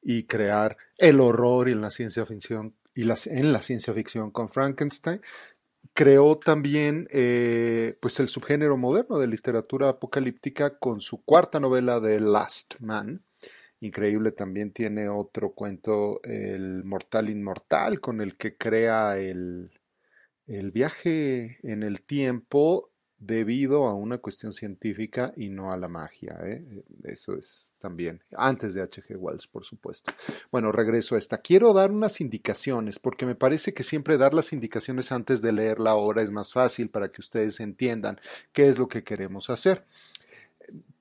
y 0.00 0.24
crear 0.24 0.76
el 0.96 1.20
horror 1.20 1.68
en 1.68 1.80
la 1.80 1.90
ciencia 1.90 2.24
ficción 2.24 2.74
y 2.94 3.02
en 3.02 3.52
la 3.52 3.62
ciencia 3.62 3.92
ficción 3.92 4.30
con 4.30 4.48
Frankenstein, 4.48 5.20
creó 5.92 6.38
también 6.38 7.08
eh, 7.10 7.96
pues 8.00 8.20
el 8.20 8.28
subgénero 8.28 8.76
moderno 8.76 9.18
de 9.18 9.26
literatura 9.26 9.88
apocalíptica 9.88 10.78
con 10.78 11.00
su 11.00 11.22
cuarta 11.22 11.60
novela 11.60 12.00
The 12.00 12.20
Last 12.20 12.76
Man, 12.80 13.22
Increíble 13.80 14.32
también 14.32 14.72
tiene 14.72 15.08
otro 15.08 15.52
cuento, 15.52 16.20
El 16.22 16.84
Mortal 16.84 17.30
Inmortal, 17.30 18.00
con 18.00 18.20
el 18.20 18.36
que 18.36 18.56
crea 18.56 19.16
el, 19.16 19.70
el 20.46 20.70
viaje 20.70 21.58
en 21.62 21.82
el 21.82 22.02
tiempo 22.02 22.90
debido 23.20 23.86
a 23.86 23.94
una 23.94 24.18
cuestión 24.18 24.54
científica 24.54 25.32
y 25.36 25.50
no 25.50 25.72
a 25.72 25.76
la 25.76 25.88
magia. 25.88 26.38
¿eh? 26.42 26.64
Eso 27.04 27.36
es 27.36 27.74
también, 27.78 28.24
antes 28.36 28.72
de 28.74 28.80
H.G. 28.80 29.16
Wells, 29.16 29.46
por 29.46 29.64
supuesto. 29.64 30.12
Bueno, 30.50 30.72
regreso 30.72 31.14
a 31.14 31.18
esta. 31.18 31.38
Quiero 31.38 31.74
dar 31.74 31.92
unas 31.92 32.20
indicaciones, 32.20 32.98
porque 32.98 33.26
me 33.26 33.34
parece 33.34 33.74
que 33.74 33.82
siempre 33.82 34.16
dar 34.16 34.32
las 34.32 34.52
indicaciones 34.52 35.12
antes 35.12 35.42
de 35.42 35.52
leer 35.52 35.80
la 35.80 35.94
obra 35.94 36.22
es 36.22 36.32
más 36.32 36.52
fácil 36.52 36.88
para 36.88 37.08
que 37.08 37.20
ustedes 37.20 37.60
entiendan 37.60 38.18
qué 38.52 38.68
es 38.68 38.78
lo 38.78 38.88
que 38.88 39.04
queremos 39.04 39.50
hacer. 39.50 39.84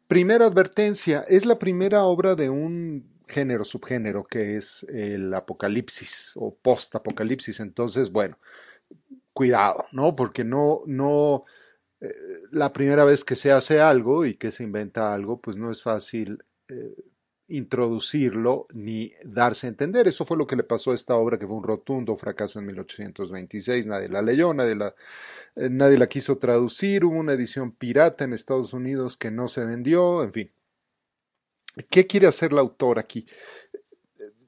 Primera 0.09 0.47
advertencia, 0.47 1.23
es 1.27 1.45
la 1.45 1.59
primera 1.59 2.03
obra 2.05 2.33
de 2.33 2.49
un 2.49 3.21
género, 3.27 3.63
subgénero, 3.63 4.23
que 4.23 4.57
es 4.57 4.83
el 4.89 5.31
apocalipsis 5.31 6.31
o 6.35 6.55
post-apocalipsis. 6.55 7.59
Entonces, 7.59 8.11
bueno, 8.11 8.39
cuidado, 9.33 9.85
¿no? 9.91 10.15
Porque 10.15 10.43
no, 10.43 10.81
no, 10.87 11.45
eh, 12.01 12.11
la 12.49 12.73
primera 12.73 13.05
vez 13.05 13.23
que 13.23 13.35
se 13.35 13.51
hace 13.51 13.81
algo 13.81 14.25
y 14.25 14.33
que 14.33 14.49
se 14.49 14.63
inventa 14.63 15.13
algo, 15.13 15.39
pues 15.39 15.57
no 15.57 15.69
es 15.69 15.83
fácil 15.83 16.43
eh, 16.69 16.95
introducirlo 17.47 18.65
ni 18.73 19.13
darse 19.23 19.67
a 19.67 19.69
entender. 19.69 20.07
Eso 20.07 20.25
fue 20.25 20.37
lo 20.37 20.47
que 20.47 20.55
le 20.55 20.63
pasó 20.63 20.89
a 20.89 20.95
esta 20.95 21.15
obra, 21.17 21.37
que 21.37 21.45
fue 21.45 21.55
un 21.55 21.63
rotundo 21.63 22.17
fracaso 22.17 22.57
en 22.57 22.65
1826. 22.65 23.85
Nadie 23.85 24.09
la 24.09 24.23
leyó, 24.23 24.55
nadie 24.55 24.73
la, 24.73 24.91
eh, 25.55 25.69
nadie 25.69 25.97
la 25.97 26.07
quiso 26.07 26.37
traducir. 26.37 27.05
Hubo 27.05 27.17
una 27.17 27.33
edición 27.33 27.71
pirata 27.71 28.23
en 28.23 28.33
Estados 28.33 28.73
Unidos 28.73 29.17
que 29.17 29.31
no 29.31 29.47
se 29.47 29.65
vendió, 29.65 30.23
en 30.23 30.33
fin. 30.33 30.51
¿Qué 31.89 32.07
quiere 32.07 32.27
hacer 32.27 32.53
la 32.53 32.61
autor 32.61 32.99
aquí? 32.99 33.25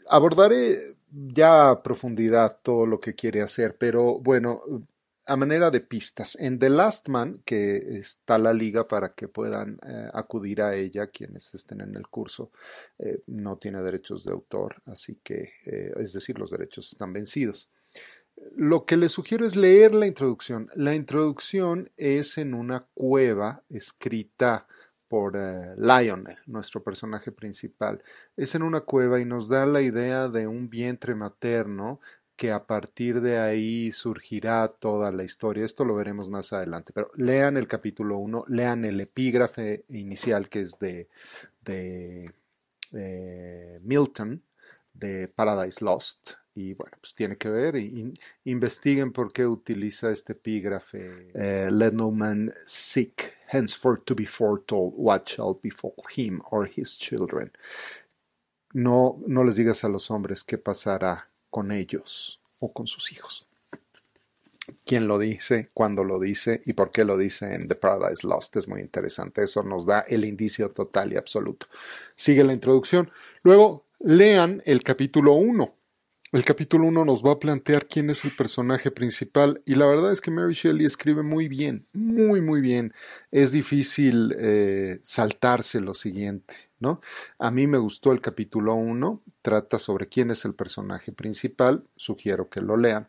Abordaré 0.10 0.78
ya 1.10 1.70
a 1.70 1.84
profundidad 1.84 2.60
todo 2.64 2.86
lo 2.86 3.00
que 3.00 3.16
quiere 3.16 3.42
hacer, 3.42 3.78
pero 3.78 4.20
bueno, 4.20 4.62
a 5.26 5.36
manera 5.36 5.70
de 5.72 5.80
pistas. 5.82 6.36
En 6.40 6.60
The 6.60 6.70
Last 6.70 7.08
Man, 7.08 7.42
que 7.46 7.76
está 8.00 8.38
la 8.38 8.54
liga 8.54 8.88
para 8.88 9.14
que 9.14 9.28
puedan 9.28 9.80
eh, 9.88 10.10
acudir 10.14 10.62
a 10.62 10.76
ella 10.76 11.08
quienes 11.08 11.54
estén 11.54 11.82
en 11.82 11.96
el 11.96 12.08
curso, 12.08 12.52
eh, 12.98 13.22
no 13.28 13.58
tiene 13.58 13.82
derechos 13.82 14.26
de 14.26 14.34
autor, 14.34 14.82
así 14.88 15.20
que, 15.24 15.54
es 15.64 16.14
decir, 16.14 16.38
los 16.40 16.52
derechos 16.52 16.92
están 16.92 17.14
vencidos. 17.14 17.70
Lo 18.56 18.84
que 18.84 18.98
les 18.98 19.12
sugiero 19.12 19.46
es 19.46 19.56
leer 19.56 19.96
la 19.96 20.08
introducción. 20.08 20.70
La 20.76 20.94
introducción 20.96 21.90
es 21.98 22.38
en 22.38 22.54
una 22.54 22.86
cueva 22.94 23.64
escrita 23.70 24.68
por 25.08 25.36
Lionel, 25.36 26.38
nuestro 26.46 26.84
personaje 26.84 27.32
principal. 27.32 28.02
Es 28.38 28.56
en 28.56 28.64
una 28.64 28.82
cueva 28.82 29.20
y 29.20 29.26
nos 29.26 29.50
da 29.50 29.66
la 29.66 29.82
idea 29.82 30.30
de 30.30 30.48
un 30.48 30.70
vientre 30.70 31.16
materno 31.16 32.00
que 32.42 32.52
a 32.52 32.66
partir 32.66 33.22
de 33.22 33.38
ahí 33.38 33.92
surgirá 33.92 34.68
toda 34.68 35.12
la 35.12 35.24
historia. 35.24 35.64
Esto 35.64 35.86
lo 35.86 35.96
veremos 35.96 36.28
más 36.28 36.54
adelante. 36.54 36.92
Pero 36.92 37.12
lean 37.16 37.58
el 37.58 37.68
capítulo 37.68 38.18
1, 38.18 38.46
lean 38.48 38.84
el 38.86 39.00
epígrafe 39.00 39.84
inicial 39.90 40.50
que 40.50 40.62
es 40.62 40.80
de, 40.80 41.08
de 41.64 42.32
eh, 42.94 43.80
Milton, 43.84 44.42
de 44.94 45.28
Paradise 45.28 45.84
Lost. 45.84 46.32
Y 46.54 46.74
bueno, 46.74 46.98
pues 47.00 47.16
tiene 47.16 47.38
que 47.38 47.50
ver. 47.50 47.76
Investiguen 48.44 49.12
por 49.12 49.32
qué 49.32 49.46
utiliza 49.46 50.12
este 50.12 50.34
epígrafe. 50.34 51.32
Eh, 51.34 51.70
Let 51.72 51.94
no 51.94 52.12
man 52.12 52.54
seek 52.66 53.34
henceforth 53.48 54.04
to 54.06 54.16
be 54.16 54.26
foretold 54.26 54.94
what 54.96 55.24
shall 55.26 55.58
befall 55.62 55.96
him 56.16 56.42
or 56.52 56.70
his 56.76 56.98
children. 56.98 57.52
No, 58.74 59.22
no 59.28 59.44
les 59.44 59.56
digas 59.56 59.84
a 59.84 59.90
los 59.90 60.12
hombres 60.12 60.44
qué 60.44 60.58
pasará 60.58 61.30
con 61.50 61.72
ellos 61.72 62.42
o 62.60 62.72
con 62.72 62.88
sus 62.88 63.12
hijos. 63.12 63.48
¿Quién 64.86 65.08
lo 65.08 65.20
dice? 65.20 65.70
¿Cuándo 65.74 66.04
lo 66.04 66.20
dice? 66.20 66.62
¿Y 66.66 66.74
por 66.74 66.92
qué 66.92 67.04
lo 67.04 67.18
dice 67.18 67.54
en 67.54 67.68
The 67.68 67.76
Paradise 67.76 68.26
Lost? 68.26 68.56
Es 68.58 68.68
muy 68.68 68.82
interesante. 68.82 69.44
Eso 69.44 69.64
nos 69.64 69.86
da 69.86 70.02
el 70.02 70.26
indicio 70.26 70.72
total 70.72 71.14
y 71.14 71.18
absoluto. 71.18 71.68
Sigue 72.16 72.44
la 72.44 72.54
introducción. 72.54 73.12
Luego, 73.44 73.86
lean 74.00 74.62
el 74.66 74.84
capítulo 74.84 75.34
1. 75.34 75.74
El 76.32 76.46
capítulo 76.46 76.88
1 76.88 77.04
nos 77.04 77.26
va 77.26 77.34
a 77.34 77.40
plantear 77.40 77.88
quién 77.88 78.10
es 78.10 78.24
el 78.24 78.36
personaje 78.36 78.90
principal 78.90 79.62
y 79.66 79.76
la 79.76 79.86
verdad 79.86 80.14
es 80.14 80.22
que 80.22 80.32
Mary 80.32 80.54
Shelley 80.54 80.86
escribe 80.86 81.24
muy 81.24 81.50
bien, 81.50 81.84
muy 81.94 82.40
muy 82.40 82.62
bien. 82.62 82.94
Es 83.32 83.52
difícil 83.52 84.34
eh, 84.40 85.00
saltarse 85.04 85.82
lo 85.82 85.94
siguiente 85.94 86.72
¿no? 86.82 87.00
A 87.40 87.52
mí 87.52 87.68
me 87.68 87.78
gustó 87.78 88.12
el 88.12 88.20
capítulo 88.20 88.74
1, 88.74 89.22
trata 89.42 89.80
sobre 89.80 90.08
quién 90.08 90.32
es 90.32 90.44
el 90.46 90.56
personaje 90.56 91.14
principal, 91.14 91.86
sugiero 91.96 92.50
que 92.50 92.60
lo 92.60 92.76
lean. 92.76 93.08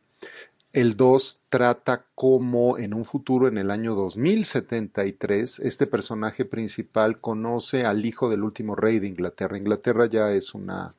El 0.73 0.97
2 0.97 1.41
trata 1.49 2.05
cómo 2.15 2.79
en 2.79 2.95
un 2.95 3.05
futuro, 3.05 3.49
en 3.49 3.59
el 3.59 3.71
año 3.71 3.95
2073, 3.95 5.59
este 5.61 5.87
personaje 5.87 6.45
principal 6.45 7.21
conoce 7.21 7.85
al 7.85 8.05
hijo 8.05 8.31
del 8.31 8.43
último 8.43 8.77
rey 8.77 8.99
de 8.99 9.09
Inglaterra. 9.09 9.59
Inglaterra 9.59 10.07
ya 10.07 10.33
es 10.33 10.55
una 10.55 10.93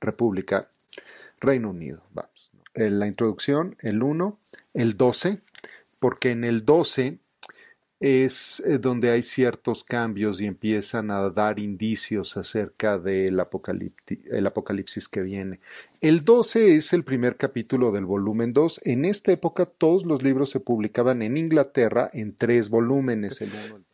república, 0.00 0.68
Reino 1.42 1.70
Unido, 1.70 2.02
vamos. 2.14 2.50
En 2.74 2.98
la 2.98 3.06
introducción, 3.06 3.76
el 3.80 4.02
1, 4.02 4.38
el 4.72 4.96
12, 4.96 5.40
porque 5.98 6.30
en 6.30 6.44
el 6.44 6.64
12 6.64 7.18
es 8.02 8.60
eh, 8.66 8.78
donde 8.78 9.10
hay 9.10 9.22
ciertos 9.22 9.84
cambios 9.84 10.40
y 10.40 10.46
empiezan 10.46 11.10
a 11.10 11.28
dar 11.30 11.60
indicios 11.60 12.36
acerca 12.36 12.98
del 12.98 13.38
apocalipsis 13.38 15.08
que 15.08 15.22
viene. 15.22 15.60
El 16.00 16.24
12 16.24 16.76
es 16.76 16.92
el 16.92 17.04
primer 17.04 17.36
capítulo 17.36 17.92
del 17.92 18.04
volumen 18.04 18.52
2. 18.52 18.80
En 18.84 19.04
esta 19.04 19.30
época 19.30 19.66
todos 19.66 20.04
los 20.04 20.22
libros 20.22 20.50
se 20.50 20.58
publicaban 20.58 21.22
en 21.22 21.36
Inglaterra 21.36 22.10
en 22.12 22.34
tres 22.34 22.70
volúmenes. 22.70 23.40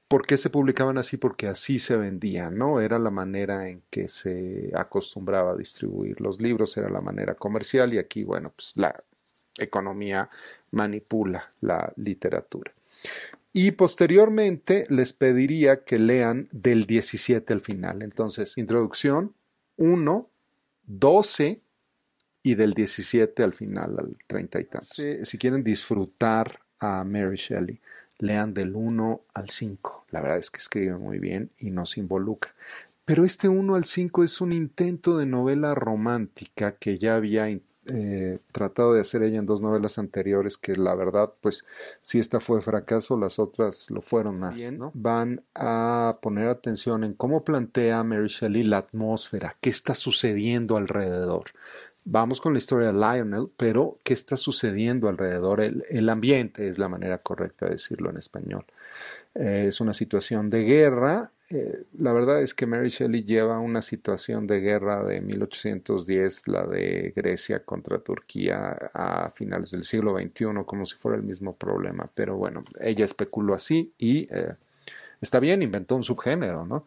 ¿Por 0.08 0.26
qué 0.26 0.38
se 0.38 0.48
publicaban 0.48 0.96
así? 0.96 1.18
Porque 1.18 1.46
así 1.46 1.78
se 1.78 1.96
vendían, 1.96 2.56
¿no? 2.56 2.80
Era 2.80 2.98
la 2.98 3.10
manera 3.10 3.68
en 3.68 3.82
que 3.90 4.08
se 4.08 4.72
acostumbraba 4.74 5.52
a 5.52 5.56
distribuir 5.56 6.20
los 6.22 6.40
libros, 6.40 6.76
era 6.78 6.88
la 6.88 7.02
manera 7.02 7.34
comercial 7.34 7.92
y 7.92 7.98
aquí, 7.98 8.24
bueno, 8.24 8.50
pues 8.56 8.72
la 8.76 9.04
economía 9.58 10.30
manipula 10.72 11.50
la 11.60 11.92
literatura. 11.96 12.72
Y 13.52 13.72
posteriormente 13.72 14.86
les 14.88 15.12
pediría 15.12 15.84
que 15.84 15.98
lean 15.98 16.48
del 16.52 16.86
17 16.86 17.52
al 17.52 17.60
final. 17.60 18.02
Entonces, 18.02 18.56
introducción 18.56 19.34
1, 19.76 20.30
12 20.84 21.60
y 22.42 22.54
del 22.54 22.74
17 22.74 23.42
al 23.42 23.52
final, 23.52 23.96
al 23.98 24.16
30 24.26 24.60
y 24.60 24.64
tantos. 24.64 25.02
Si, 25.24 25.38
quieren 25.38 25.64
disfrutar 25.64 26.60
a 26.78 27.04
Mary 27.04 27.36
Shelley, 27.36 27.80
lean 28.18 28.54
del 28.54 28.74
1 28.74 29.20
al 29.34 29.50
5. 29.50 30.04
La 30.10 30.20
verdad 30.20 30.38
es 30.38 30.50
que 30.50 30.58
escribe 30.58 30.96
muy 30.96 31.18
bien 31.18 31.50
y 31.58 31.70
nos 31.70 31.96
involucra. 31.98 32.50
Pero 33.04 33.24
este 33.24 33.48
1 33.48 33.74
al 33.74 33.84
5 33.84 34.24
es 34.24 34.40
un 34.40 34.52
intento 34.52 35.16
de 35.16 35.26
novela 35.26 35.74
romántica 35.74 36.72
que 36.72 36.98
ya 36.98 37.16
había 37.16 37.48
eh, 37.90 38.38
tratado 38.52 38.92
de 38.92 39.00
hacer 39.00 39.22
ella 39.22 39.38
en 39.38 39.46
dos 39.46 39.62
novelas 39.62 39.98
anteriores 39.98 40.58
que 40.58 40.76
la 40.76 40.94
verdad, 40.94 41.32
pues 41.40 41.64
si 42.02 42.18
esta 42.18 42.38
fue 42.38 42.60
fracaso, 42.60 43.16
las 43.16 43.38
otras 43.38 43.88
lo 43.88 44.02
fueron 44.02 44.38
más. 44.38 44.60
Van 44.92 45.42
a 45.54 46.18
poner 46.20 46.48
atención 46.48 47.02
en 47.02 47.14
cómo 47.14 47.44
plantea 47.44 48.04
Mary 48.04 48.28
Shelley 48.28 48.64
la 48.64 48.78
atmósfera, 48.78 49.56
qué 49.62 49.70
está 49.70 49.94
sucediendo 49.94 50.76
alrededor. 50.76 51.44
Vamos 52.04 52.40
con 52.40 52.54
la 52.54 52.58
historia 52.58 52.88
de 52.88 52.94
Lionel, 52.94 53.48
pero 53.56 53.96
¿qué 54.02 54.14
está 54.14 54.36
sucediendo 54.36 55.08
alrededor? 55.08 55.60
el 55.60 56.08
ambiente 56.08 56.68
es 56.68 56.78
la 56.78 56.88
manera 56.88 57.18
correcta 57.18 57.66
de 57.66 57.72
decirlo 57.72 58.10
en 58.10 58.16
español. 58.16 58.64
Eh, 59.38 59.66
es 59.68 59.80
una 59.80 59.94
situación 59.94 60.50
de 60.50 60.64
guerra. 60.64 61.30
Eh, 61.50 61.84
la 61.98 62.12
verdad 62.12 62.42
es 62.42 62.54
que 62.54 62.66
Mary 62.66 62.88
Shelley 62.88 63.22
lleva 63.22 63.60
una 63.60 63.82
situación 63.82 64.48
de 64.48 64.60
guerra 64.60 65.06
de 65.06 65.20
1810, 65.20 66.48
la 66.48 66.66
de 66.66 67.12
Grecia 67.14 67.64
contra 67.64 68.00
Turquía 68.00 68.90
a 68.92 69.30
finales 69.30 69.70
del 69.70 69.84
siglo 69.84 70.18
XXI, 70.18 70.64
como 70.66 70.84
si 70.86 70.96
fuera 70.96 71.16
el 71.16 71.22
mismo 71.22 71.54
problema. 71.54 72.10
Pero 72.14 72.36
bueno, 72.36 72.64
ella 72.80 73.04
especuló 73.04 73.54
así 73.54 73.92
y 73.96 74.26
eh, 74.34 74.54
está 75.20 75.38
bien, 75.38 75.62
inventó 75.62 75.94
un 75.94 76.02
subgénero, 76.02 76.66
¿no? 76.66 76.86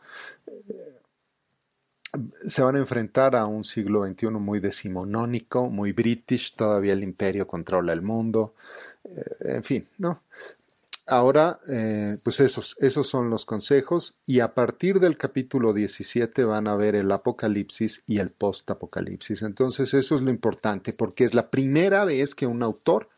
Se 2.48 2.62
van 2.62 2.76
a 2.76 2.80
enfrentar 2.80 3.36
a 3.36 3.46
un 3.46 3.64
siglo 3.64 4.06
XXI 4.06 4.28
muy 4.32 4.60
decimonónico, 4.60 5.70
muy 5.70 5.94
british, 5.94 6.56
todavía 6.56 6.94
el 6.94 7.04
imperio 7.04 7.48
controla 7.48 7.94
el 7.94 8.02
mundo, 8.02 8.54
en 9.40 9.64
fin, 9.64 9.88
¿no? 9.98 10.22
Ahora, 11.08 11.60
eh, 11.68 12.18
pues 12.24 12.40
esos, 12.40 12.78
esos 12.80 13.08
son 13.08 13.30
los 13.30 13.46
consejos 13.46 14.16
y 14.26 14.40
a 14.40 14.54
partir 14.54 15.00
del 15.00 15.18
capítulo 15.18 15.74
17 15.74 16.46
van 16.46 16.68
a 16.68 16.76
ver 16.76 16.96
el 16.96 17.12
apocalipsis 17.12 18.04
y 18.06 18.20
el 18.20 18.30
post-apocalipsis. 18.30 19.42
Entonces 19.42 19.94
eso 19.94 20.16
es 20.16 20.22
lo 20.22 20.30
importante 20.30 20.94
porque 20.94 21.26
es 21.26 21.34
la 21.34 21.50
primera 21.50 22.06
vez 22.06 22.34
que 22.36 22.46
un 22.46 22.64
autor 22.64 23.10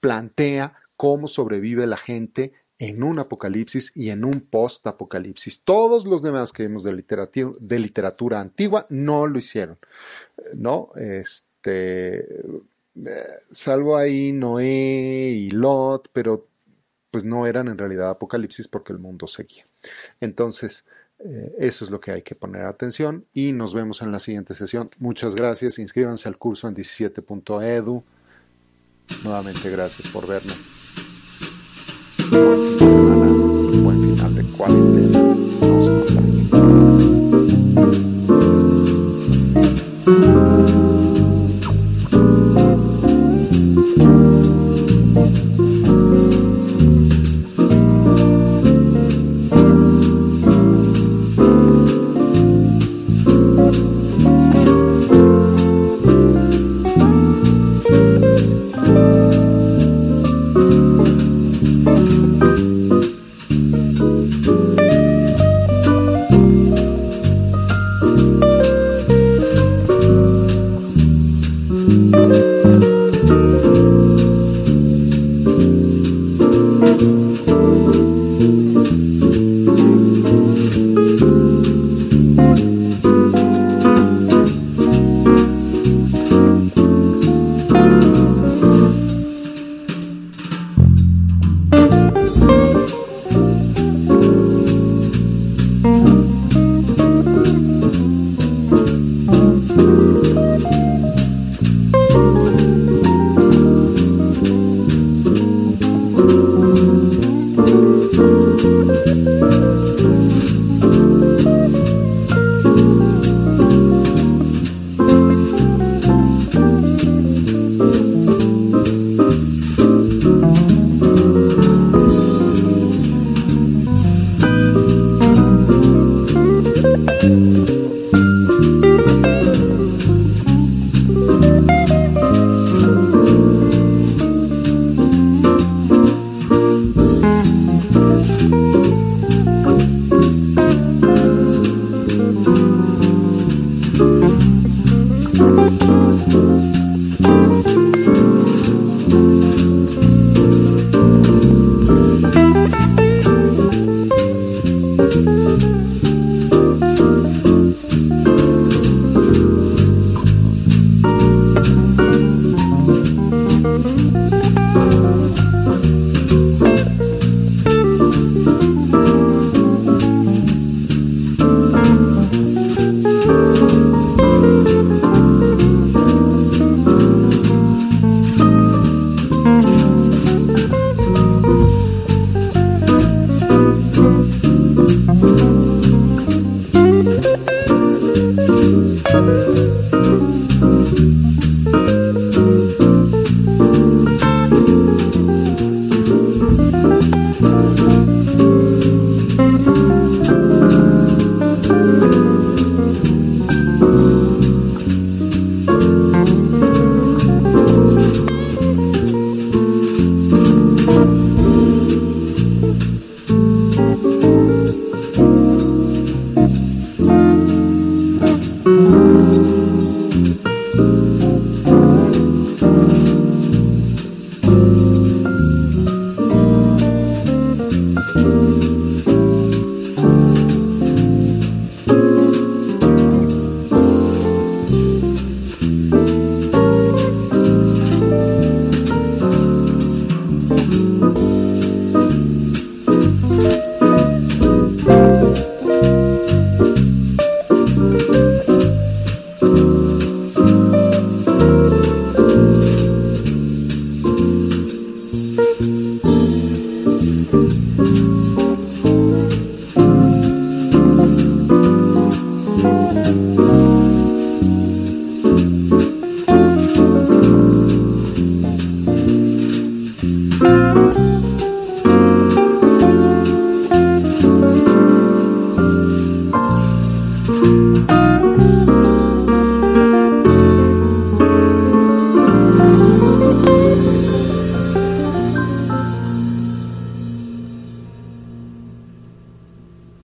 plantea 0.00 0.78
cómo 0.96 1.26
sobrevive 1.28 1.86
la 1.86 1.96
gente 1.96 2.52
en 2.78 3.02
un 3.02 3.18
apocalipsis 3.18 3.92
y 3.94 4.10
en 4.10 4.24
un 4.24 4.40
post-apocalipsis. 4.40 5.62
Todos 5.62 6.04
los 6.04 6.22
demás 6.22 6.52
que 6.52 6.66
vimos 6.66 6.82
de 6.82 6.92
literatura, 6.92 7.56
de 7.60 7.78
literatura 7.78 8.40
antigua 8.40 8.86
no 8.90 9.26
lo 9.26 9.38
hicieron. 9.38 9.78
¿No? 10.54 10.90
Este, 10.96 12.20
eh, 12.20 13.26
salvo 13.52 13.96
ahí 13.96 14.32
Noé 14.32 15.30
y 15.36 15.50
Lot, 15.50 16.08
pero 16.12 16.48
pues 17.10 17.24
no 17.24 17.46
eran 17.46 17.68
en 17.68 17.78
realidad 17.78 18.10
apocalipsis 18.10 18.68
porque 18.68 18.92
el 18.92 18.98
mundo 18.98 19.26
seguía. 19.26 19.64
Entonces, 20.20 20.86
eh, 21.24 21.54
eso 21.58 21.84
es 21.84 21.90
lo 21.90 22.00
que 22.00 22.10
hay 22.10 22.22
que 22.22 22.34
poner 22.34 22.62
atención 22.62 23.26
y 23.32 23.52
nos 23.52 23.74
vemos 23.74 24.02
en 24.02 24.10
la 24.10 24.18
siguiente 24.18 24.54
sesión. 24.54 24.88
Muchas 24.98 25.34
gracias, 25.34 25.78
inscríbanse 25.78 26.28
al 26.28 26.38
curso 26.38 26.68
en 26.68 26.74
17.edu. 26.74 28.02
Nuevamente 29.24 29.70
gracias 29.70 30.08
por 30.08 30.26
buena 32.32 32.78
semana, 32.78 33.26
un 33.26 33.84
buen 33.84 34.00
final 34.00 34.34
de 34.34 34.42
cuarentena. 34.56 35.01